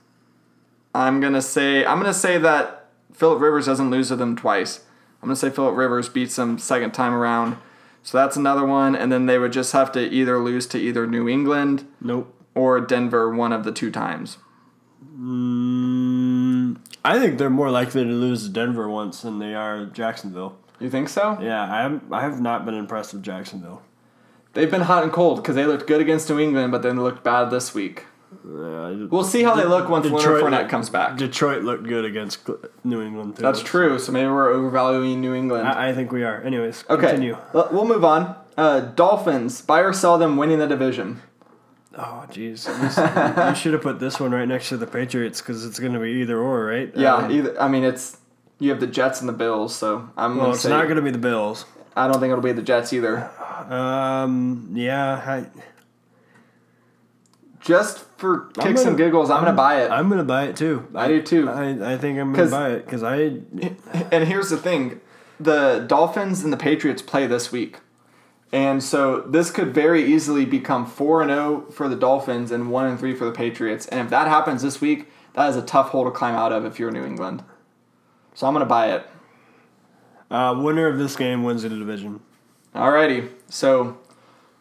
[0.94, 4.80] I'm gonna say I'm gonna say that Philip Rivers doesn't lose to them twice.
[5.22, 7.56] I'm gonna say Philip Rivers beats them second time around.
[8.02, 11.06] So that's another one, and then they would just have to either lose to either
[11.06, 12.34] New England Nope.
[12.54, 14.38] or Denver one of the two times.
[15.18, 20.56] Mm, I think they're more likely to lose to Denver once than they are Jacksonville.
[20.80, 21.38] You think so?
[21.40, 23.82] Yeah, I have, I have not been impressed with Jacksonville.
[24.54, 27.02] They've been hot and cold because they looked good against New England, but then they
[27.02, 28.06] looked bad this week.
[28.32, 31.16] Uh, We'll see how they look once Leonard Detroit Fournette comes back.
[31.16, 32.48] Detroit looked good against
[32.84, 33.42] New England too.
[33.42, 33.98] That's true.
[33.98, 35.66] So maybe we're overvaluing New England.
[35.68, 36.40] I, I think we are.
[36.42, 37.36] Anyways, okay, continue.
[37.52, 38.36] We'll move on.
[38.56, 41.22] Uh, Dolphins buy or sell them winning the division.
[41.98, 42.66] Oh, jeez.
[42.68, 45.92] You, you should have put this one right next to the Patriots because it's going
[45.92, 46.92] to be either or, right?
[46.94, 47.60] Yeah, Um, either.
[47.60, 48.16] I mean, it's
[48.60, 50.96] you have the Jets and the Bills, so I'm well, gonna it's say not going
[50.96, 51.64] to be the Bills.
[51.96, 53.28] I don't think it'll be the Jets either.
[53.68, 55.46] Um, yeah, I,
[57.60, 59.90] Just for kicks gonna- and giggles, I'm, gonna buy it.
[59.90, 60.86] I'm going to buy it too.
[60.94, 61.48] I do too.
[61.48, 63.14] I, I think I'm gonna buy it because I.
[64.12, 65.00] and here's the thing
[65.40, 67.78] the Dolphins and the Patriots play this week.
[68.52, 72.86] And so this could very easily become 4 and 0 for the Dolphins and 1
[72.86, 73.86] and 3 for the Patriots.
[73.86, 76.64] And if that happens this week, that is a tough hole to climb out of
[76.64, 77.44] if you're New England.
[78.40, 79.06] So I'm going to buy it.
[80.30, 82.20] Uh, winner of this game wins the division.
[82.74, 83.28] Alrighty.
[83.50, 83.98] So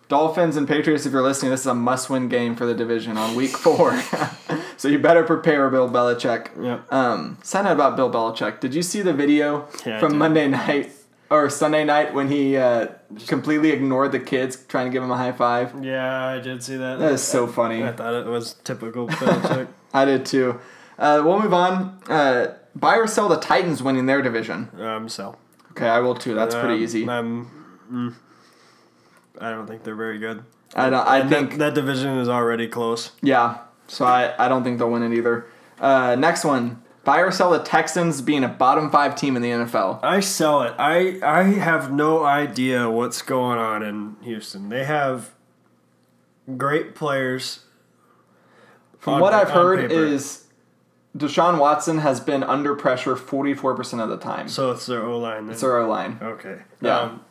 [0.10, 3.38] Dolphins and Patriots, if you're listening, this is a must-win game for the division on
[3.38, 3.98] week 4.
[4.78, 6.50] so you better prepare, Bill Belichick.
[6.62, 6.92] Yep.
[6.92, 8.60] Um, side note about Bill Belichick.
[8.60, 10.18] Did you see the video Yeah, from.
[10.18, 10.92] Monday night
[11.32, 12.88] or Sunday night when he uh,
[13.28, 15.74] completely ignored the kids trying to give him a high five?
[15.82, 17.00] Yeah, I did see that.
[17.00, 17.86] That is so funny.
[17.86, 19.70] I thought it was typical Belichick.
[19.94, 20.60] I did too.
[20.98, 21.98] Uh, we'll move on.
[22.10, 24.70] Uh, buy or sell the Titans winning their division.
[24.80, 25.38] um, so.
[25.72, 26.34] Okay, I will too.
[26.34, 27.08] That's pretty Um, easy.
[27.08, 27.52] Um,
[27.92, 28.14] mm,
[29.40, 30.44] I don't think they're very good.
[30.76, 33.12] I don't, I And think that, that division is already close.
[33.22, 33.60] yeah.
[33.88, 35.48] So I, I don't think they'll win it either.
[35.80, 36.84] Uh, next one.
[37.06, 40.04] Buy or sell the Texans being a bottom five team in the NFL.
[40.04, 40.76] I sell it.
[40.78, 44.70] I I have no idea what's going on in Houston.
[44.70, 45.32] They have
[46.58, 47.62] great players.
[49.00, 50.44] From what I've heard is
[51.18, 54.48] Deshaun Watson has been under pressure 44% of the time.
[54.48, 55.50] so it's their O line.
[55.50, 56.20] It's their O line.
[56.22, 56.60] Okay.
[56.82, 57.00] Yeah.
[57.00, 57.22] Um,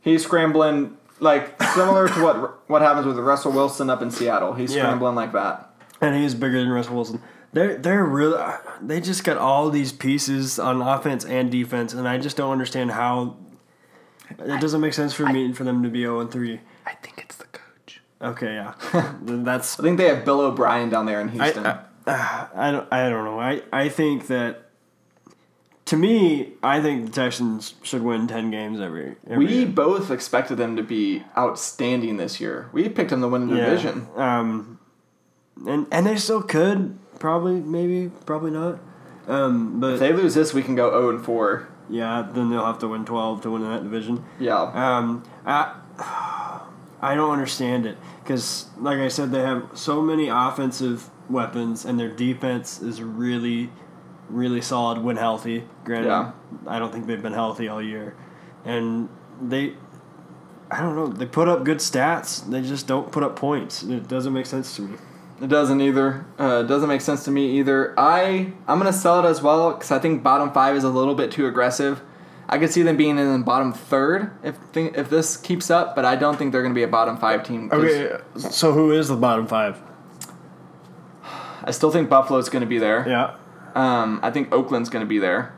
[0.00, 4.52] He's scrambling like similar to what what happens with Russell Wilson up in Seattle.
[4.54, 4.82] He's Yeah.
[4.82, 5.70] scrambling like that.
[6.00, 7.22] and he's bigger than Russell Wilson.
[7.52, 8.40] They're they're really
[8.82, 12.90] they just got all these pieces on offense and defense, and I just don't understand
[12.92, 13.36] how.
[14.38, 16.60] It doesn't make sense for me for them to be zero and three.
[16.84, 18.00] I think it's the coach.
[18.20, 18.74] Okay, yeah,
[19.22, 21.64] that's I think they have Bill O'Brien down there in Houston.
[21.66, 21.78] I, I
[22.70, 23.38] don't I don't know.
[23.40, 24.62] I I think that
[25.86, 29.16] to me, I think the Texans should win ten games every.
[29.28, 29.66] every We year.
[29.66, 32.68] both expected them to be outstanding this year.
[32.72, 34.06] We picked them to win the division.
[34.16, 34.78] Um,
[35.66, 38.78] and and they still could probably maybe probably not.
[39.28, 41.68] Um, but If they lose this, we can go 0 and 4.
[41.90, 44.24] yeah, then they'll have to win twelve to win that division.
[44.38, 44.60] Yeah.
[44.62, 45.74] Um, I
[47.02, 51.98] I don't understand it because, like I said, they have so many offensive weapons, and
[51.98, 53.70] their defense is really,
[54.28, 55.64] really solid when healthy.
[55.84, 56.32] Granted, Yeah.
[56.66, 58.14] I don't think they've been healthy all year,
[58.64, 59.08] and
[59.40, 59.74] they.
[60.68, 61.06] I don't know.
[61.06, 62.48] They put up good stats.
[62.50, 63.84] They just don't put up points.
[63.84, 64.98] It doesn't make sense to me.
[65.40, 66.24] It doesn't either.
[66.40, 67.94] Uh, it doesn't make sense to me either.
[67.98, 71.14] I I'm gonna sell it as well because I think bottom five is a little
[71.14, 72.00] bit too aggressive.
[72.48, 75.94] I could see them being in the bottom third if thing, if this keeps up,
[75.94, 77.68] but I don't think they're gonna be a bottom five team.
[77.72, 79.80] Okay, so who is the bottom five?
[81.64, 83.06] I still think Buffalo's gonna be there.
[83.08, 83.34] Yeah.
[83.74, 85.54] Um, I think Oakland's gonna be there.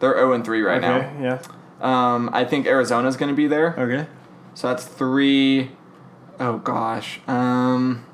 [0.00, 1.12] They're 0 and 3 right okay.
[1.20, 1.38] Yeah.
[1.80, 1.88] now.
[1.88, 3.78] Um, I think Arizona's gonna be there.
[3.78, 4.08] Okay.
[4.54, 5.70] So that's three
[6.40, 7.20] oh gosh.
[7.28, 8.04] Um,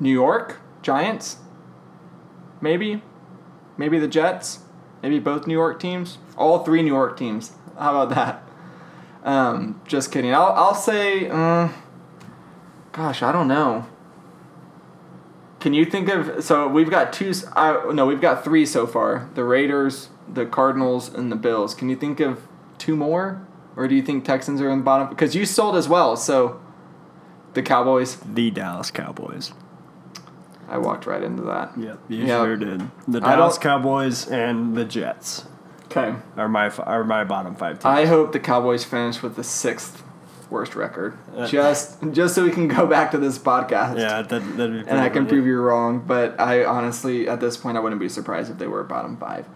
[0.00, 1.38] New York Giants,
[2.60, 3.02] maybe,
[3.76, 4.60] maybe the Jets,
[5.02, 7.52] maybe both New York teams, all three New York teams.
[7.78, 8.42] How about that?
[9.24, 10.32] Um, just kidding.
[10.32, 11.68] I'll I'll say, uh,
[12.92, 13.86] gosh, I don't know.
[15.60, 17.32] Can you think of so we've got two?
[17.54, 19.28] Uh, no, we've got three so far.
[19.34, 21.74] The Raiders, the Cardinals, and the Bills.
[21.74, 22.46] Can you think of
[22.78, 25.08] two more, or do you think Texans are in the bottom?
[25.08, 26.16] Because you sold as well.
[26.16, 26.60] So
[27.54, 28.16] the Cowboys.
[28.16, 29.52] The Dallas Cowboys.
[30.68, 31.72] I walked right into that.
[31.78, 32.44] Yep, you Yeah.
[32.44, 32.90] sure did.
[33.08, 35.46] The Dallas Cowboys and the Jets
[35.86, 36.14] Okay.
[36.36, 37.84] are my are my bottom five teams.
[37.86, 40.02] I hope the Cowboys finish with the sixth
[40.50, 43.98] worst record, Uh, just just so we can go back to this podcast.
[43.98, 45.28] yeah, that that'd be and I can funny.
[45.28, 46.02] prove you wrong.
[46.06, 49.46] But I honestly, at this point, I wouldn't be surprised if they were bottom five.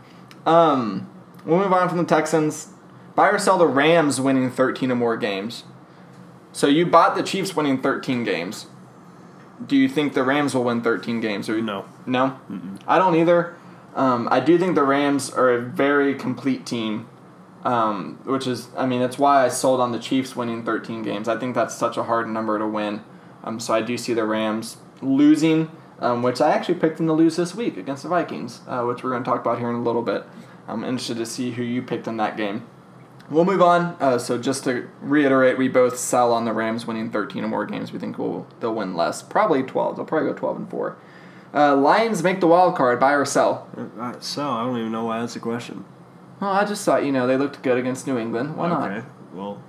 [0.46, 1.08] Um,
[1.44, 2.68] we'll move on from the Texans.
[3.14, 5.64] Buy or sell the Rams winning 13 or more games.
[6.52, 8.66] So you bought the Chiefs winning 13 games.
[9.64, 11.48] Do you think the Rams will win 13 games?
[11.48, 11.84] Or No.
[12.06, 12.36] no,
[12.88, 13.54] I don't either.
[13.94, 17.06] Um, I do think the Rams are a very complete team,
[17.64, 21.28] um, which is, I mean, that's why I sold on the Chiefs winning 13 games.
[21.28, 23.02] I think that's such a hard number to win.
[23.44, 27.12] Um, so I do see the Rams losing, um, which I actually picked them to
[27.12, 29.76] lose this week against the Vikings, uh, which we're going to talk about here in
[29.76, 30.24] a little bit.
[30.68, 32.66] I'm interested to see who you picked in that game.
[33.28, 33.96] We'll move on.
[34.00, 37.64] Uh, so just to reiterate, we both sell on the Rams winning 13 or more
[37.64, 37.92] games.
[37.92, 39.96] We think we'll, they'll win less, probably 12.
[39.96, 40.96] They'll probably go 12 and four.
[41.52, 42.98] Uh, Lions make the wild card.
[42.98, 43.68] Buy or sell?
[43.98, 45.84] Uh, so I don't even know why that's a question.
[46.40, 48.56] Well, I just thought you know they looked good against New England.
[48.56, 48.90] Why not?
[48.90, 49.62] Okay, well.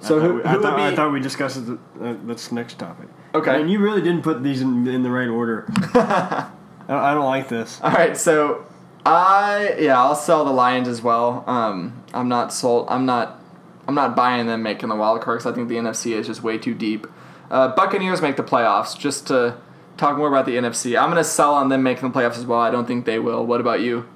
[0.00, 1.78] So I thought who- we, who I thought, I thought we discussed it.
[2.00, 3.08] Uh, that's the next topic.
[3.34, 3.60] Okay.
[3.60, 5.66] And you really didn't put these in, in the right order.
[5.94, 6.48] I,
[6.88, 7.80] I don't like this.
[7.82, 8.66] All right, so
[9.04, 11.44] I yeah I'll sell the Lions as well.
[11.46, 12.86] Um, I'm not sold.
[12.88, 13.40] I'm not.
[13.86, 16.42] I'm not buying them making the wild card because I think the NFC is just
[16.42, 17.06] way too deep.
[17.50, 18.98] Uh, Buccaneers make the playoffs.
[18.98, 19.58] Just to
[19.98, 22.60] talk more about the NFC, I'm gonna sell on them making the playoffs as well.
[22.60, 23.44] I don't think they will.
[23.44, 24.08] What about you?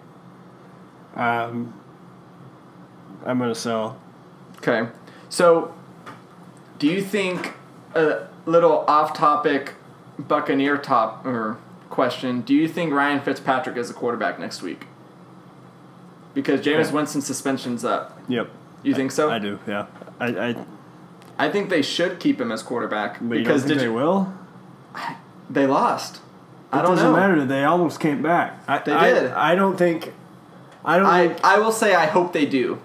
[1.18, 1.74] Um,
[3.26, 3.98] I'm gonna sell.
[4.58, 4.88] Okay.
[5.28, 5.74] So,
[6.78, 7.54] do you think
[7.94, 9.74] a little off-topic
[10.18, 11.58] Buccaneer top or
[11.90, 12.40] question?
[12.42, 14.86] Do you think Ryan Fitzpatrick is a quarterback next week?
[16.34, 16.92] Because Jameis Yeah.
[16.92, 18.16] Winston's suspension's up.
[18.28, 18.48] Yep.
[18.84, 19.30] You think so?
[19.30, 19.58] I do.
[19.66, 19.86] Yeah.
[20.20, 20.26] I.
[20.26, 20.56] I
[21.40, 23.84] I think they should keep him as quarterback but you because don't think did they
[23.84, 24.32] you- will?
[25.48, 26.20] they lost.
[26.72, 27.16] I don't doesn't know.
[27.16, 27.44] matter.
[27.44, 28.60] They almost came back.
[28.66, 29.32] I, They I- did.
[29.32, 30.12] I don't think.
[30.88, 31.06] I don't.
[31.06, 32.80] I I will say I hope they do.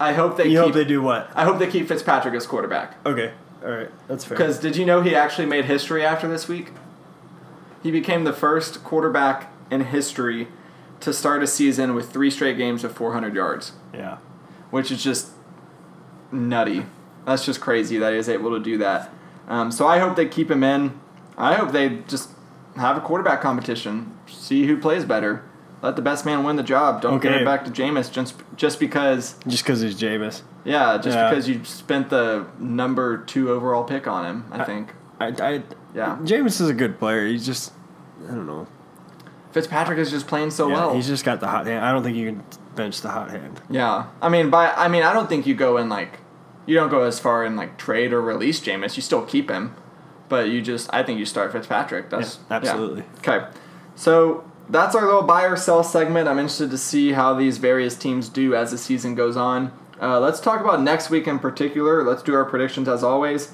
[0.00, 0.58] I hope they you keep.
[0.58, 1.30] hope they do what?
[1.34, 2.94] I hope they keep Fitzpatrick as quarterback.
[3.06, 3.32] Okay.
[3.64, 3.90] All right.
[4.08, 4.36] That's fair.
[4.36, 6.70] Because did you know he actually made history after this week?
[7.82, 10.48] He became the first quarterback in history
[11.00, 14.18] to start a season with three straight games of 400 yards, Yeah.
[14.70, 15.30] which is just
[16.32, 16.86] nutty.
[17.24, 19.10] That's just crazy that he was able to do that.
[19.48, 20.98] Um, so I hope they keep him in.
[21.36, 22.30] I hope they just
[22.76, 25.42] have a quarterback competition, see who plays better.
[25.80, 27.02] Let the best man win the job.
[27.02, 29.36] Don't give it back to Jameis just just because.
[29.46, 30.42] Just because he's Jameis.
[30.64, 31.30] Yeah, just Yeah.
[31.30, 34.44] because you spent the number two overall pick on him.
[34.50, 34.92] I think.
[35.20, 35.26] I.
[35.28, 35.62] I
[35.94, 36.18] Yeah.
[36.22, 37.26] Jameis is a good player.
[37.26, 37.72] He's just.
[38.28, 38.66] I don't know.
[39.52, 40.94] Fitzpatrick is just playing so yeah, well.
[40.94, 41.84] He's just got the hot hand.
[41.84, 42.42] I don't think you can
[42.74, 43.60] bench the hot hand.
[43.70, 46.18] yeah, I mean, by I mean, I don't think you go in like,
[46.66, 48.96] you don't go as far in like trade or release Jameis.
[48.96, 49.74] You still keep him,
[50.28, 52.10] but you just I think you start Fitzpatrick.
[52.10, 53.04] That's Yeah, absolutely.
[53.18, 53.46] Okay,
[53.94, 56.28] so that's our little buy or sell segment.
[56.28, 59.72] I'm interested to see how these various teams do as the season goes on.
[60.00, 62.04] Uh, let's talk about next week in particular.
[62.04, 63.52] Let's do our predictions as always.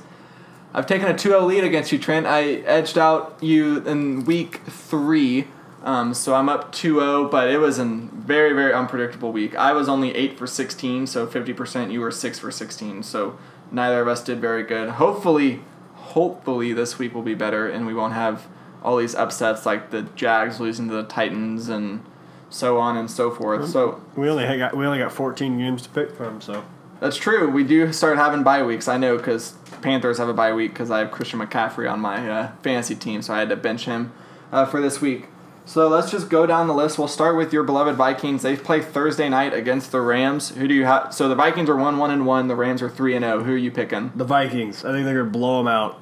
[0.74, 2.26] I've taken a 2-0 lead against you, Trent.
[2.26, 5.46] I edged out you in week three.
[5.84, 9.54] Um, so I'm up 2-0, but it was a very very unpredictable week.
[9.54, 11.92] I was only eight for 16, so 50%.
[11.92, 13.38] You were six for 16, so
[13.70, 14.88] neither of us did very good.
[14.90, 15.60] Hopefully,
[15.94, 18.46] hopefully this week will be better, and we won't have
[18.84, 22.04] all these upsets like the Jags losing to the Titans and
[22.50, 23.68] so on and so forth.
[23.68, 26.64] So We only got we only got 14 games to pick from, so
[27.00, 27.50] that's true.
[27.50, 28.86] We do start having bye weeks.
[28.86, 32.30] I know because Panthers have a bye week because I have Christian McCaffrey on my
[32.30, 34.12] uh, fantasy team, so I had to bench him
[34.52, 35.26] uh, for this week.
[35.66, 36.98] So let's just go down the list.
[36.98, 38.42] We'll start with your beloved Vikings.
[38.42, 40.50] They play Thursday night against the Rams.
[40.50, 41.14] Who do you have?
[41.14, 42.48] So the Vikings are one one and one.
[42.48, 43.42] The Rams are three and zero.
[43.42, 44.12] Who are you picking?
[44.14, 44.84] the Vikings.
[44.84, 46.00] I think they're gonna blow them out.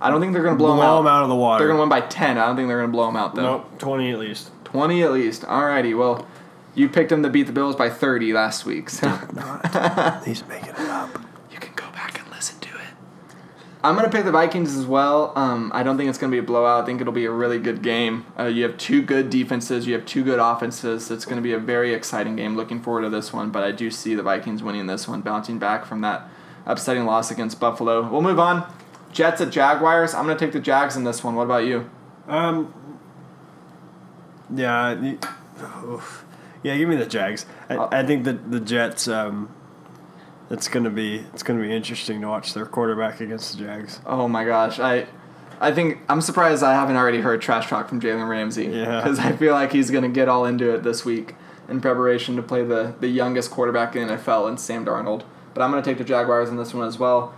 [0.00, 0.96] I don't think they're going to blow, Blow, them out.
[0.98, 1.58] them out of the water.
[1.64, 2.36] They're going to win by ten.
[2.38, 3.42] I don't think they're going to blow them out though.
[3.42, 4.50] Nope, 20 at least.
[4.64, 5.42] Twenty at least.
[5.42, 5.96] Alrighty.
[5.96, 6.26] Well,
[6.74, 8.90] you picked them to beat the Bills by thirty last week.
[8.90, 9.08] So.
[10.24, 11.20] He's making it up.
[11.52, 12.80] You can go back and listen to it.
[13.84, 15.32] I'm gonna pick the Vikings as well.
[15.36, 16.82] Um, I don't think it's gonna be a blowout.
[16.82, 18.26] I think it'll be a really good game.
[18.36, 19.86] Uh, you have two good defenses.
[19.86, 21.08] You have two good offenses.
[21.10, 22.56] It's gonna be a very exciting game.
[22.56, 23.50] Looking forward to this one.
[23.50, 26.28] But I do see the Vikings winning this one, bouncing back from that
[26.66, 28.08] upsetting loss against Buffalo.
[28.10, 28.66] We'll move on.
[29.14, 30.12] Jets at Jaguars.
[30.12, 31.34] I'm gonna take the Jags in this one.
[31.36, 31.88] What about you?
[32.28, 32.74] Um.
[34.54, 35.14] Yeah.
[36.62, 37.46] Yeah, give me the Jags.
[37.70, 39.08] I, Uh, I think that the Jets.
[39.08, 39.48] Um,
[40.50, 44.00] it's gonna be it's gonna be interesting to watch their quarterback against the Jags.
[44.04, 45.06] Oh my gosh, I,
[45.60, 48.66] I think I'm surprised I haven't already heard trash talk from Jalen Ramsey.
[48.66, 49.00] Yeah.
[49.02, 51.34] Because I feel like he's gonna get all into it this week
[51.68, 55.22] in preparation to play the the youngest quarterback in the NFL and Sam Darnold.
[55.54, 57.32] But I'm gonna take the Jaguars in this one as well.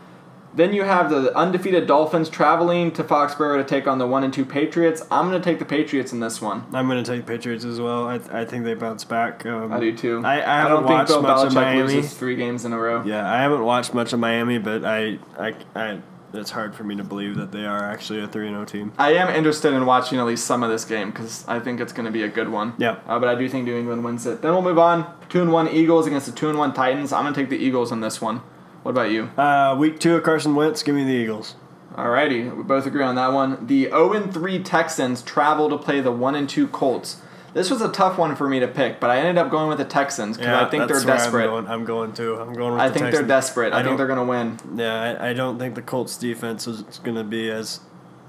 [0.57, 4.32] Then you have the undefeated Dolphins traveling to Foxborough to take on the one and
[4.32, 5.02] two Patriots.
[5.11, 6.64] I'm gonna take the Patriots in this one.
[6.72, 8.09] I'm gonna take Patriots as well.
[8.09, 9.44] I, I think they bounce back.
[9.44, 10.22] Um, I do too.
[10.24, 11.94] I, I haven't don't think watched Bill much of Miami.
[11.94, 13.04] loses three games in a row.
[13.04, 16.00] Yeah, I haven't watched much of Miami, but I, I, I
[16.32, 18.92] it's hard for me to believe that they are actually a three and zero team.
[18.98, 21.92] I am interested in watching at least some of this game because I think it's
[21.92, 22.74] going to be a good one.
[22.78, 22.98] Yeah.
[23.07, 24.42] Uh, but I do think New England wins it.
[24.42, 25.07] Then we'll move on.
[25.28, 27.12] Two and one Eagles against the two and one Titans.
[27.12, 28.40] I'm going to take the Eagles in this one.
[28.87, 29.24] What about you?
[29.37, 30.84] Uh, week two of Carson Wentz.
[30.84, 31.57] Give me the Eagles.
[31.97, 33.66] Alrighty, we both agree on that one.
[33.66, 37.20] The 0 and 3 Texans travel to play the 1 and 2 Colts.
[37.53, 39.78] This was a tough one for me to pick, but I ended up going with
[39.78, 41.47] the Texans because I think they're desperate.
[41.47, 42.37] I'm going, I'm going to.
[42.37, 43.12] I'm going with I the think Texans.
[43.18, 43.72] they're desperate.
[43.72, 44.78] I, I think they're going to win.
[44.78, 47.80] Yeah, I, I don't think the Colts defense is going to be as.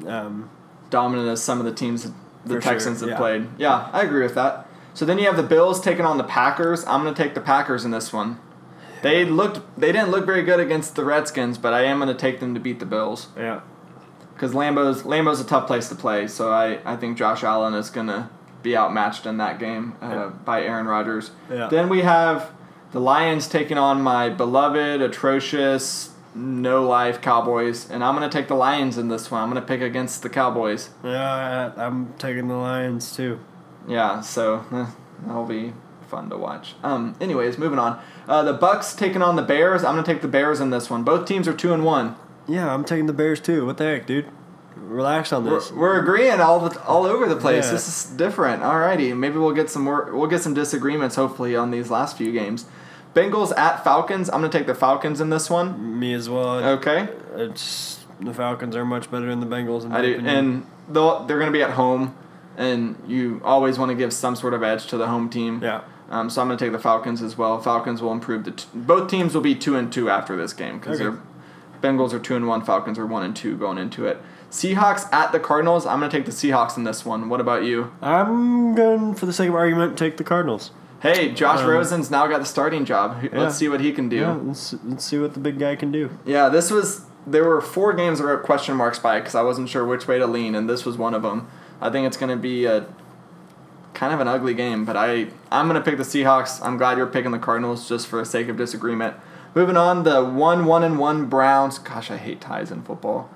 [0.07, 0.49] Um,
[0.89, 2.13] Dominant as some of the teams that
[2.45, 3.17] the For sure, Texans have yeah.
[3.17, 3.47] played.
[3.59, 4.67] Yeah, I agree with that.
[4.95, 6.83] So then you have the Bills taking on the Packers.
[6.87, 8.39] I'm going to take the Packers in this one.
[9.01, 12.15] They looked they didn't look very good against the Redskins, but I am going to
[12.15, 13.27] take them to beat the Bills.
[13.37, 13.61] yeah.
[14.33, 16.27] because Lambo's Lambeau's a tough place to play.
[16.27, 18.29] So I, I think Josh Allen is gonna
[18.63, 21.31] be outmatched in that game uh, by Aaron Rodgers.
[21.49, 21.67] Yeah.
[21.69, 22.51] Then we have
[22.91, 28.55] the Lions taking on my beloved, atrocious, no life Cowboys, and I'm gonna take the
[28.55, 29.41] Lions in this one.
[29.41, 30.89] I'm gonna pick against the Cowboys.
[31.03, 33.39] Yeah, I, I'm taking the Lions too.
[33.87, 34.87] Yeah, so eh,
[35.25, 35.73] that'll be
[36.07, 36.75] fun to watch.
[36.83, 38.01] Um, anyways, moving on.
[38.27, 39.83] Uh, the Bucs taking on the Bears.
[39.83, 41.03] I'm gonna take the Bears in this one.
[41.03, 42.15] Both teams are two and one.
[42.47, 43.65] Yeah, I'm taking the Bears too.
[43.65, 44.25] What the heck, dude?
[44.75, 45.71] Relax on We're, this.
[45.71, 47.65] we're agreeing all the, all over the place.
[47.65, 47.71] Yeah.
[47.73, 48.61] This is different.
[48.63, 50.15] Alrighty, maybe we'll get some more.
[50.15, 52.65] We'll get some disagreements hopefully on these last few games.
[53.13, 54.29] Bengals at Falcons.
[54.29, 55.99] I'm gonna take the Falcons in this one.
[55.99, 56.63] Me as well.
[56.63, 59.91] Okay, It's the Falcons are much better than the Bengals.
[59.91, 60.35] I do, opinion.
[60.35, 60.65] and
[61.27, 62.15] they're gonna be at home,
[62.55, 65.61] and you always want to give some sort of edge to the home team.
[65.63, 67.59] yeah, Um, so I'm gonna take the Falcons as well.
[67.59, 68.45] Falcons will improve.
[68.45, 71.17] The t- both teams will be two and two after this game because Okay.
[71.81, 72.63] Bengals are two and one.
[72.63, 74.21] Falcons are one and two going into it.
[74.49, 75.85] Seahawks at the Cardinals.
[75.85, 77.29] I'm gonna take the Seahawks in this one.
[77.29, 77.91] What about you?
[78.01, 80.71] I'm going for the sake of argument take the Cardinals.
[81.01, 83.17] Hey, Josh Um, Rosen's now got the starting job.
[83.21, 83.29] Yeah.
[83.41, 84.15] Let's see what he can do.
[84.15, 86.09] Yeah, Yeah, let's, let's see what the big guy can do.
[86.25, 87.05] Yeah, this was.
[87.27, 90.17] There were four games that were question marks by because I wasn't sure which way
[90.17, 91.47] to lean, and this was one of them.
[91.81, 92.85] I think it's going to be a
[93.97, 96.63] kind of an ugly game, but I I'm going to pick the Seahawks.
[96.63, 99.15] I'm glad you're picking the Cardinals just for the sake of disagreement.
[99.55, 101.79] Moving on, the one one and one Browns.
[101.79, 103.29] Gosh, I hate ties in football.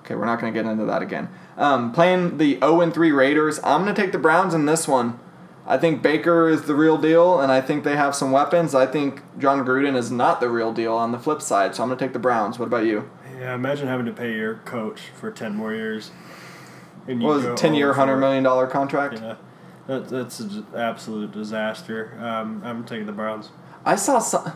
[0.00, 1.28] Okay, we're not going to get into that again.
[1.56, 3.60] Um, playing the 0 and 3 Raiders.
[3.62, 5.20] I'm going to take the Browns in this one.
[5.66, 8.74] I think Baker is the real deal, and I think they have some weapons.
[8.74, 11.90] I think Jon Gruden is not the real deal on the flip side, so I'm
[11.90, 12.58] going to take the Browns.
[12.58, 13.10] What about you?
[13.38, 16.10] Yeah, imagine having to pay your coach for ten more years.
[17.06, 19.14] And What was it, 10 year, all for $100 contract?
[19.20, 19.36] Yeah,
[19.88, 22.16] that, that's an absolute disaster.
[22.20, 23.50] Um, I'm taking the Browns.
[23.84, 24.52] I saw some.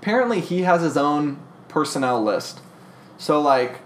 [0.00, 2.60] Apparently, he has his own personnel list.
[3.16, 3.80] So, like,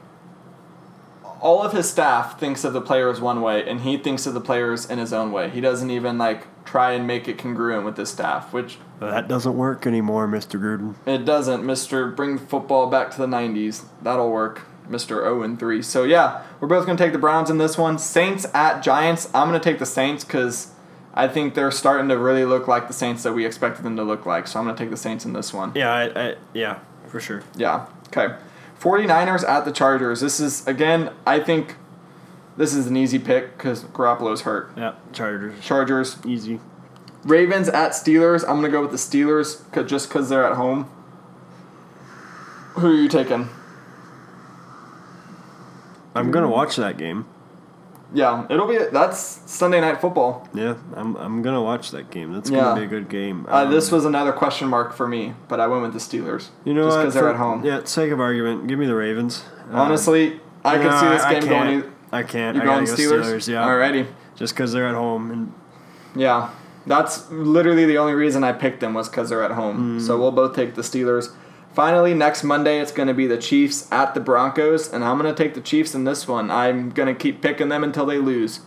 [1.41, 4.41] all of his staff thinks of the players one way, and he thinks of the
[4.41, 5.49] players in his own way.
[5.49, 9.57] He doesn't even, like, try and make it congruent with his staff, which that doesn't
[9.57, 10.61] work anymore, Mr.
[10.61, 10.95] Gruden.
[11.07, 12.09] It doesn't, Mister.
[12.09, 13.85] Bring football back to the '90s.
[14.03, 15.17] That'll work, Mister.
[15.17, 15.83] Zero and three.
[15.83, 17.99] So yeah, we're both gonna take the Browns in this one.
[17.99, 19.29] Saints at Giants.
[19.35, 20.72] I'm gonna take the Saints because
[21.15, 24.03] I think they're starting to really look like the Saints that we expected them to
[24.03, 24.47] look like.
[24.47, 25.73] So I'm going to take the Saints in this one.
[25.75, 27.43] Yeah, I, I, yeah, for sure.
[27.55, 27.87] Yeah.
[28.09, 28.35] Okay.
[28.81, 30.21] 49ers at the Chargers.
[30.21, 31.77] This is, again, I think
[32.57, 34.71] this is an easy pick because Garoppolo's hurt.
[34.77, 35.61] Yeah, Chargers.
[35.63, 36.17] Chargers.
[36.27, 36.61] Easy.
[37.25, 38.43] Ravens at Steelers.
[38.43, 40.89] I'm going to go with the Steelers 'cause- just because they're at home.
[42.75, 43.49] Who are you taking?
[46.15, 47.27] I'm gonna watch that game.
[48.15, 49.19] Yeah, it'll be that's
[49.51, 50.47] Sunday night football.
[50.55, 52.33] Yeah, I'm, I'm gonna watch that game.
[52.33, 53.47] That's gonna be a good game.
[53.49, 56.49] Uh, Um, this was another question mark for me, but I went with the Steelers.
[56.65, 57.65] you know just because they're at home.
[57.65, 59.45] Yeah, sake of argument, give me the Ravens.
[59.71, 61.81] Um, Honestly, I could no, see this I game going.
[61.81, 61.85] can't.
[61.85, 62.57] e- I can't.
[62.57, 63.23] You I going go Steelers?
[63.25, 63.49] Steelers?
[63.49, 63.67] Yeah.
[63.67, 64.07] Alrighty.
[64.37, 65.53] Just because they're at home and
[66.15, 66.51] Yeah,
[66.87, 69.77] that's literally the only reason I picked them was because they're at home.
[69.99, 70.01] Hmm.
[70.01, 71.31] So we'll both take the Steelers.
[71.75, 75.35] Finally, next Monday it's going to be the Chiefs at the Broncos, and I'm going
[75.35, 76.51] to take the Chiefs in this one.
[76.51, 78.61] I'm going to keep picking them until they lose.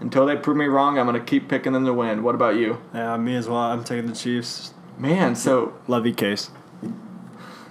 [0.00, 2.24] Until they prove me wrong, I'm going to keep picking them to win.
[2.24, 2.82] What about you?
[2.92, 3.58] yeah, me as well.
[3.58, 4.74] I'm taking the Chiefs.
[4.98, 6.50] Man, so Lovey case.
[6.82, 6.92] you,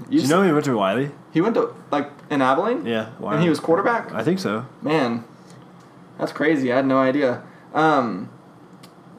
[0.10, 1.12] Did you know he went to Wylie?
[1.34, 3.36] he went to like in Abilene, Yeah, Wylie.
[3.36, 4.12] and he was quarterback.
[4.14, 4.66] I think so.
[4.82, 5.24] Man,
[6.18, 6.72] that's crazy.
[6.72, 7.44] I had no idea.
[7.74, 8.30] Um,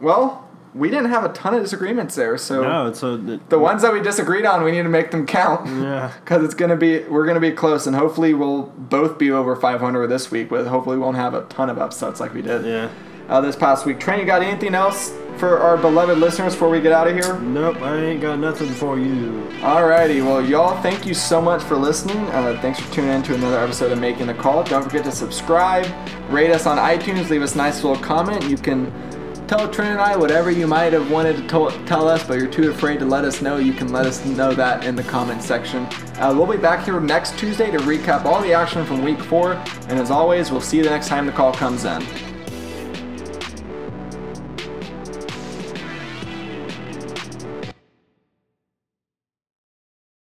[0.01, 0.42] well,
[0.75, 3.15] we didn't have a ton of disagreements there, so No, it's a.
[3.35, 5.67] It, the ones that we disagreed on, we need to make them count.
[5.67, 6.13] Yeah.
[6.25, 10.07] Because it's gonna be, we're gonna be close, and hopefully we'll both be over 500
[10.09, 10.51] this week.
[10.51, 12.89] With hopefully we won't have a ton of upsets like we did Yeah.
[13.29, 14.01] uh, this past week.
[14.01, 17.39] Trent, you got anything else for our beloved listeners before we get out of here?
[17.41, 19.47] Nope, I ain't got nothing for you.
[19.61, 22.19] Alrighty, well, y'all, thank you so much for listening.
[22.29, 24.63] Uh, thanks for tuning in to another episode of Making the Call.
[24.63, 25.87] Don't forget to subscribe,
[26.31, 28.45] rate us on iTunes, leave us a nice little comment.
[28.49, 28.93] You can
[29.53, 32.51] tell Trent and I whatever you might have wanted to tell tell us, but you're
[32.51, 33.59] too afraid to let us know.
[33.59, 35.85] You can let us know that in the comment section.
[36.17, 39.53] Uh, we'll be back here next Tuesday to recap all the action from week four.
[39.89, 42.32] And as always, we'll see you the next time the call comes in.